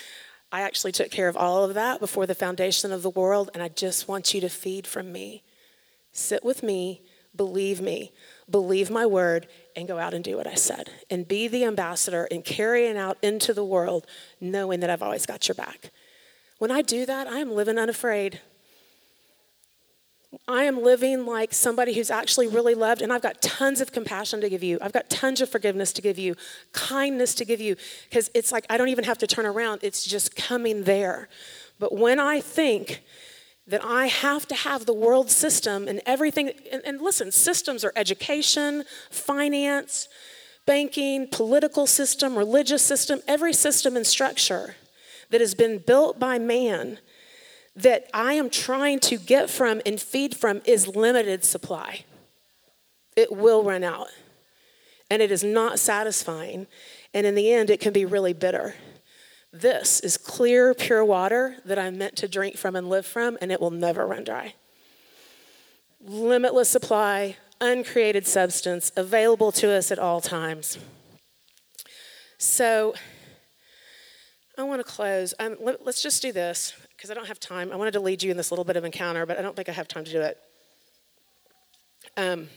[0.52, 3.62] I actually took care of all of that before the foundation of the world, and
[3.62, 5.42] I just want you to feed from me.
[6.12, 7.02] Sit with me,
[7.34, 8.12] believe me,
[8.48, 12.28] believe my word, and go out and do what I said and be the ambassador
[12.30, 14.06] and carry it out into the world
[14.40, 15.90] knowing that I've always got your back.
[16.58, 18.40] When I do that, I am living unafraid.
[20.48, 24.40] I am living like somebody who's actually really loved, and I've got tons of compassion
[24.40, 24.78] to give you.
[24.80, 26.36] I've got tons of forgiveness to give you,
[26.72, 27.76] kindness to give you,
[28.08, 31.28] because it's like I don't even have to turn around, it's just coming there.
[31.78, 33.02] But when I think
[33.66, 36.50] that I have to have the world system and everything.
[36.70, 40.08] And, and, listen, systems are education, finance,
[40.66, 44.76] banking, political system, religious system, every system and structure
[45.30, 46.98] that has been built by man
[47.74, 52.04] that I am trying to get from and feed from is limited supply.
[53.16, 54.08] It will run out.
[55.10, 56.66] And it is not satisfying.
[57.14, 58.74] And in the end, it can be really bitter.
[59.52, 63.52] This is clear, pure water that I'm meant to drink from and live from, and
[63.52, 64.54] it will never run dry.
[66.00, 70.78] Limitless supply, uncreated substance, available to us at all times.
[72.38, 72.94] So,
[74.56, 75.34] I want to close.
[75.38, 77.70] Um, let, us just do this because I don't have time.
[77.72, 79.68] I wanted to lead you in this little bit of encounter, but I don't think
[79.68, 80.38] I have time to do it.
[82.16, 82.48] Um,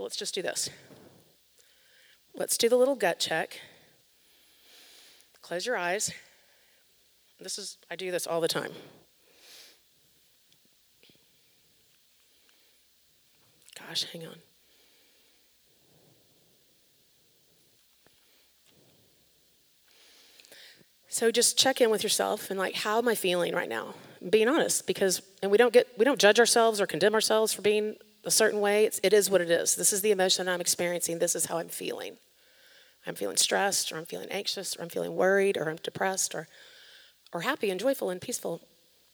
[0.00, 0.70] So let's just do this.
[2.34, 3.60] Let's do the little gut check.
[5.42, 6.10] Close your eyes.
[7.38, 8.72] This is, I do this all the time.
[13.78, 14.36] Gosh, hang on.
[21.08, 23.92] So just check in with yourself and like, how am I feeling right now?
[24.30, 27.60] Being honest, because and we don't get we don't judge ourselves or condemn ourselves for
[27.60, 29.74] being a certain way, it's, it is what it is.
[29.76, 31.18] This is the emotion I'm experiencing.
[31.18, 32.16] This is how I'm feeling.
[33.06, 36.48] I'm feeling stressed, or I'm feeling anxious, or I'm feeling worried, or I'm depressed, or,
[37.32, 38.60] or happy and joyful and peaceful.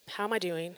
[0.09, 0.74] How am I doing?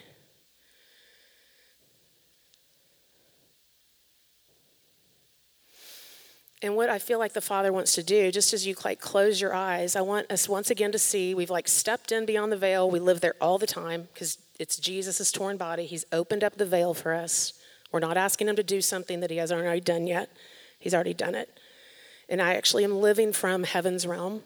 [6.61, 9.41] And what I feel like the Father wants to do, just as you like close
[9.41, 12.57] your eyes, I want us once again to see we've like stepped in beyond the
[12.57, 12.91] veil.
[12.91, 15.87] We live there all the time because it's Jesus' torn body.
[15.87, 17.53] He's opened up the veil for us.
[17.91, 20.31] We're not asking him to do something that he hasn't already done yet.
[20.79, 21.59] He's already done it.
[22.29, 24.43] And I actually am living from heaven's realm.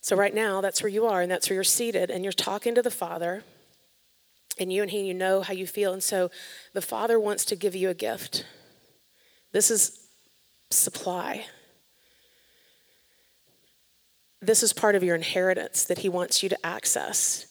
[0.00, 2.74] So, right now, that's where you are, and that's where you're seated, and you're talking
[2.74, 3.42] to the Father,
[4.58, 5.92] and you and He, you know how you feel.
[5.92, 6.30] And so,
[6.72, 8.46] the Father wants to give you a gift.
[9.52, 10.08] This is
[10.70, 11.46] supply.
[14.40, 17.46] This is part of your inheritance that He wants you to access.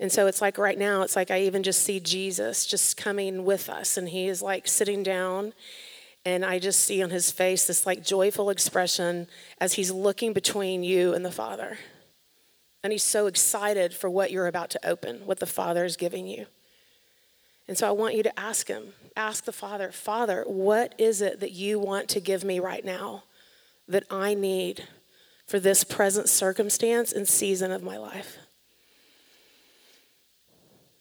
[0.00, 3.44] And so it's like right now, it's like I even just see Jesus just coming
[3.44, 5.52] with us, and he is like sitting down,
[6.24, 9.28] and I just see on his face this like joyful expression
[9.60, 11.78] as he's looking between you and the Father.
[12.82, 16.26] And he's so excited for what you're about to open, what the Father is giving
[16.26, 16.46] you.
[17.68, 21.40] And so I want you to ask him, ask the Father, Father, what is it
[21.40, 23.24] that you want to give me right now
[23.86, 24.88] that I need
[25.46, 28.38] for this present circumstance and season of my life?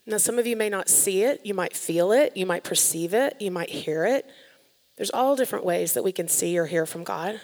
[0.09, 3.13] Now, some of you may not see it, you might feel it, you might perceive
[3.13, 4.25] it, you might hear it.
[4.97, 7.39] There's all different ways that we can see or hear from God.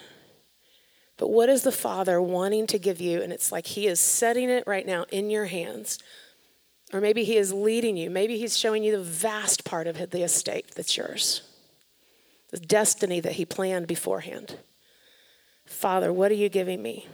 [1.16, 3.22] But what is the Father wanting to give you?
[3.22, 6.00] And it's like He is setting it right now in your hands.
[6.92, 8.10] Or maybe He is leading you.
[8.10, 11.42] Maybe He's showing you the vast part of the estate that's yours,
[12.50, 14.58] the destiny that He planned beforehand.
[15.66, 17.06] Father, what are you giving me?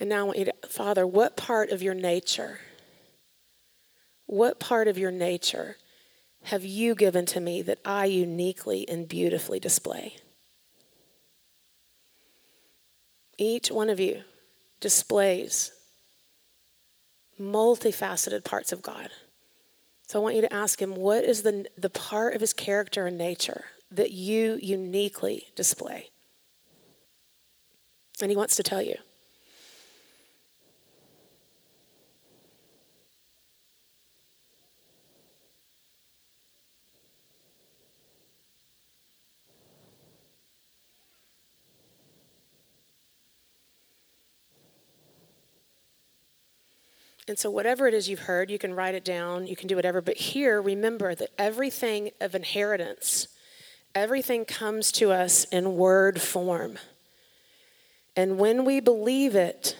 [0.00, 2.58] And now I want you to, Father, what part of your nature,
[4.26, 5.76] what part of your nature
[6.44, 10.16] have you given to me that I uniquely and beautifully display?
[13.38, 14.22] Each one of you
[14.80, 15.72] displays
[17.40, 19.08] multifaceted parts of God.
[20.06, 23.06] So I want you to ask him, what is the, the part of his character
[23.06, 26.10] and nature that you uniquely display?
[28.20, 28.96] And he wants to tell you.
[47.26, 49.76] And so, whatever it is you've heard, you can write it down, you can do
[49.76, 50.02] whatever.
[50.02, 53.28] But here, remember that everything of inheritance,
[53.94, 56.78] everything comes to us in word form.
[58.14, 59.76] And when we believe it,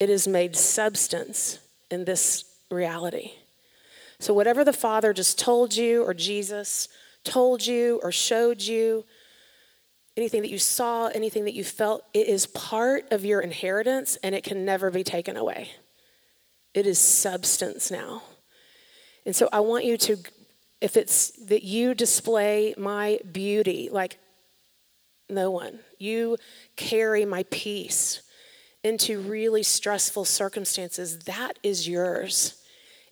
[0.00, 1.58] it is made substance
[1.90, 3.32] in this reality.
[4.18, 6.88] So, whatever the Father just told you, or Jesus
[7.22, 9.04] told you, or showed you,
[10.16, 14.34] anything that you saw, anything that you felt, it is part of your inheritance and
[14.34, 15.70] it can never be taken away.
[16.74, 18.22] It is substance now.
[19.26, 20.16] And so I want you to,
[20.80, 24.18] if it's that you display my beauty like
[25.28, 26.36] no one, you
[26.76, 28.22] carry my peace
[28.82, 32.60] into really stressful circumstances, that is yours.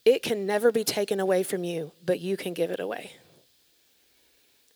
[0.05, 3.13] It can never be taken away from you, but you can give it away.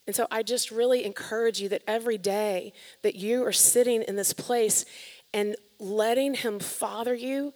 [0.07, 2.73] And so I just really encourage you that every day
[3.03, 4.85] that you are sitting in this place
[5.33, 7.55] and letting Him father you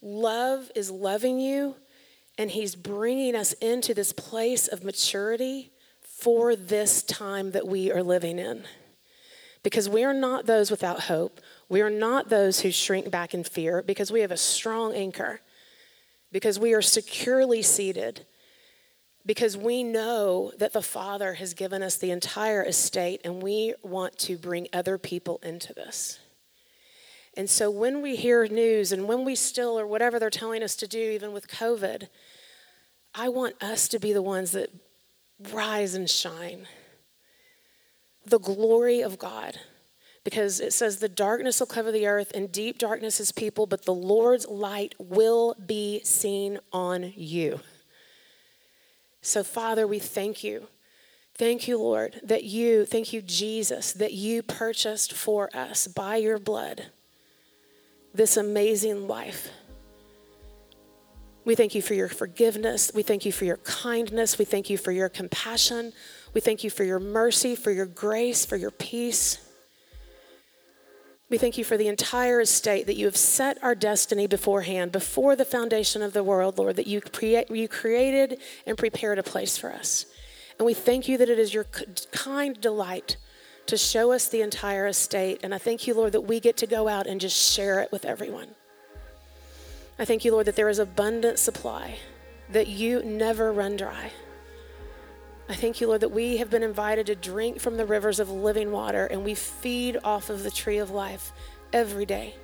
[0.00, 1.76] Love is loving you,
[2.36, 5.72] and He's bringing us into this place of maturity
[6.02, 8.64] for this time that we are living in.
[9.62, 11.40] Because we are not those without hope.
[11.68, 15.40] We are not those who shrink back in fear because we have a strong anchor,
[16.32, 18.24] because we are securely seated,
[19.26, 24.16] because we know that the Father has given us the entire estate and we want
[24.18, 26.18] to bring other people into this.
[27.38, 30.74] And so when we hear news and when we still, or whatever they're telling us
[30.74, 32.08] to do, even with COVID,
[33.14, 34.70] I want us to be the ones that
[35.52, 36.66] rise and shine.
[38.26, 39.56] The glory of God.
[40.24, 43.84] Because it says, the darkness will cover the earth and deep darkness is people, but
[43.84, 47.60] the Lord's light will be seen on you.
[49.22, 50.66] So, Father, we thank you.
[51.36, 56.40] Thank you, Lord, that you, thank you, Jesus, that you purchased for us by your
[56.40, 56.86] blood
[58.14, 59.50] this amazing life.
[61.44, 62.90] We thank you for your forgiveness.
[62.94, 64.38] We thank you for your kindness.
[64.38, 65.92] We thank you for your compassion.
[66.34, 69.38] We thank you for your mercy, for your grace, for your peace.
[71.30, 75.36] We thank you for the entire estate that you have set our destiny beforehand, before
[75.36, 77.02] the foundation of the world, Lord, that you,
[77.50, 80.06] you created and prepared a place for us.
[80.58, 81.64] And we thank you that it is your
[82.12, 83.16] kind delight
[83.68, 85.40] to show us the entire estate.
[85.42, 87.92] And I thank you, Lord, that we get to go out and just share it
[87.92, 88.48] with everyone.
[89.98, 91.98] I thank you, Lord, that there is abundant supply,
[92.50, 94.12] that you never run dry.
[95.48, 98.30] I thank you, Lord, that we have been invited to drink from the rivers of
[98.30, 101.32] living water and we feed off of the tree of life
[101.72, 102.34] every day.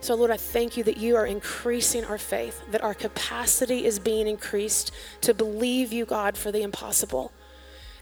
[0.00, 3.98] So, Lord, I thank you that you are increasing our faith, that our capacity is
[3.98, 7.32] being increased to believe you, God, for the impossible.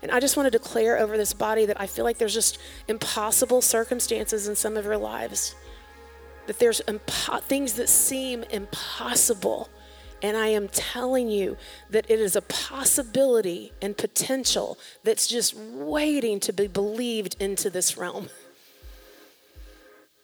[0.03, 2.59] And I just want to declare over this body that I feel like there's just
[2.87, 5.55] impossible circumstances in some of your lives.
[6.47, 9.69] That there's impo- things that seem impossible.
[10.23, 11.57] And I am telling you
[11.91, 17.97] that it is a possibility and potential that's just waiting to be believed into this
[17.97, 18.29] realm.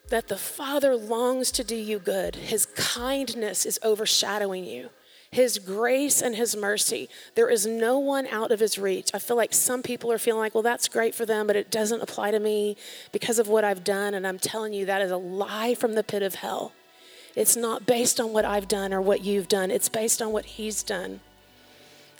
[0.08, 4.90] That the Father longs to do you good, His kindness is overshadowing you.
[5.34, 7.08] His grace and His mercy.
[7.34, 9.10] There is no one out of His reach.
[9.12, 11.72] I feel like some people are feeling like, well, that's great for them, but it
[11.72, 12.76] doesn't apply to me
[13.10, 14.14] because of what I've done.
[14.14, 16.70] And I'm telling you, that is a lie from the pit of hell.
[17.34, 20.44] It's not based on what I've done or what you've done, it's based on what
[20.44, 21.18] He's done.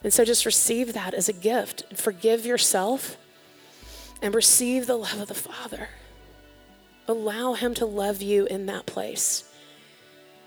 [0.03, 1.85] And so just receive that as a gift.
[1.95, 3.17] Forgive yourself
[4.21, 5.91] and receive the love of the Father.
[7.07, 9.49] Allow Him to love you in that place.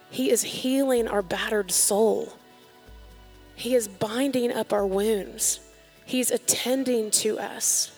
[0.09, 2.33] He is healing our battered soul.
[3.57, 5.59] He is binding up our wounds.
[6.05, 7.91] He's attending to us.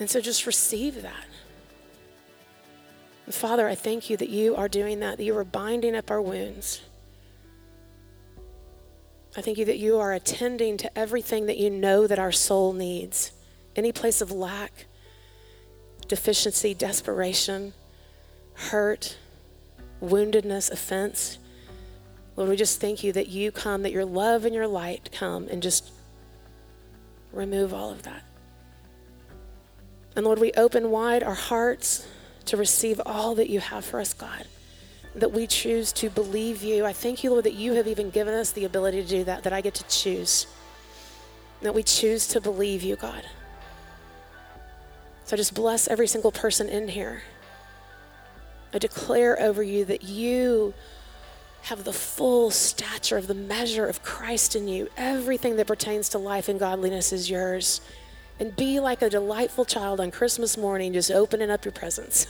[0.00, 1.26] And so just receive that.
[3.26, 6.10] And Father, I thank you that you are doing that, that you are binding up
[6.10, 6.80] our wounds.
[9.36, 12.72] I thank you that you are attending to everything that you know that our soul
[12.72, 13.32] needs.
[13.76, 14.86] Any place of lack,
[16.08, 17.74] deficiency, desperation,
[18.54, 19.18] hurt,
[20.02, 21.38] woundedness, offense.
[22.36, 25.48] Lord, we just thank you that you come, that your love and your light come
[25.48, 25.90] and just
[27.32, 28.22] remove all of that.
[30.16, 32.06] And Lord, we open wide our hearts
[32.46, 34.46] to receive all that you have for us, God.
[35.14, 36.84] That we choose to believe you.
[36.86, 39.42] I thank you, Lord, that you have even given us the ability to do that,
[39.44, 40.46] that I get to choose.
[41.60, 43.24] That we choose to believe you, God.
[45.24, 47.22] So just bless every single person in here.
[48.74, 50.74] I declare over you that you
[51.62, 54.88] have the full stature of the measure of Christ in you.
[54.96, 57.80] Everything that pertains to life and godliness is yours.
[58.40, 62.26] And be like a delightful child on Christmas morning, just opening up your presents.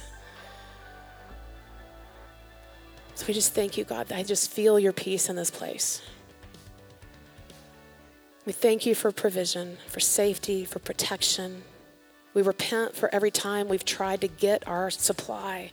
[3.15, 4.13] So we just thank you, God.
[4.13, 6.03] I just feel your peace in this place.
[8.45, 11.63] We thank you for provision, for safety, for protection.
[12.35, 15.73] We repent for every time we've tried to get our supply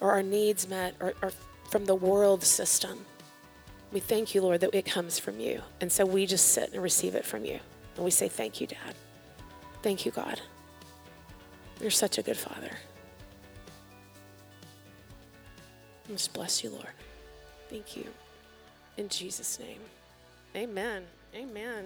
[0.00, 1.32] or our needs met or, or
[1.70, 3.04] from the world system.
[3.92, 5.62] We thank you, Lord, that it comes from you.
[5.80, 7.60] And so we just sit and receive it from you.
[7.96, 8.94] And we say, Thank you, Dad.
[9.82, 10.40] Thank you, God.
[11.80, 12.70] You're such a good father.
[16.08, 16.86] Just bless you, Lord.
[17.70, 18.06] Thank you.
[18.96, 19.80] In Jesus' name.
[20.56, 21.04] Amen.
[21.34, 21.84] Amen.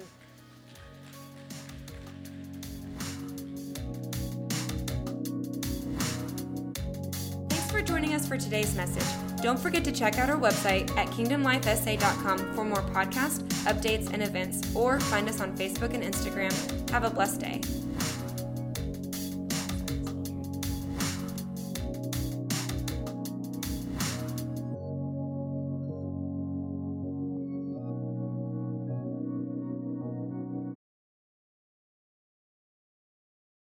[7.79, 9.07] For joining us for today's message.
[9.41, 14.75] Don't forget to check out our website at kingdomlifesa.com for more podcasts, updates, and events,
[14.75, 16.91] or find us on Facebook and Instagram.
[16.91, 17.61] Have a blessed day.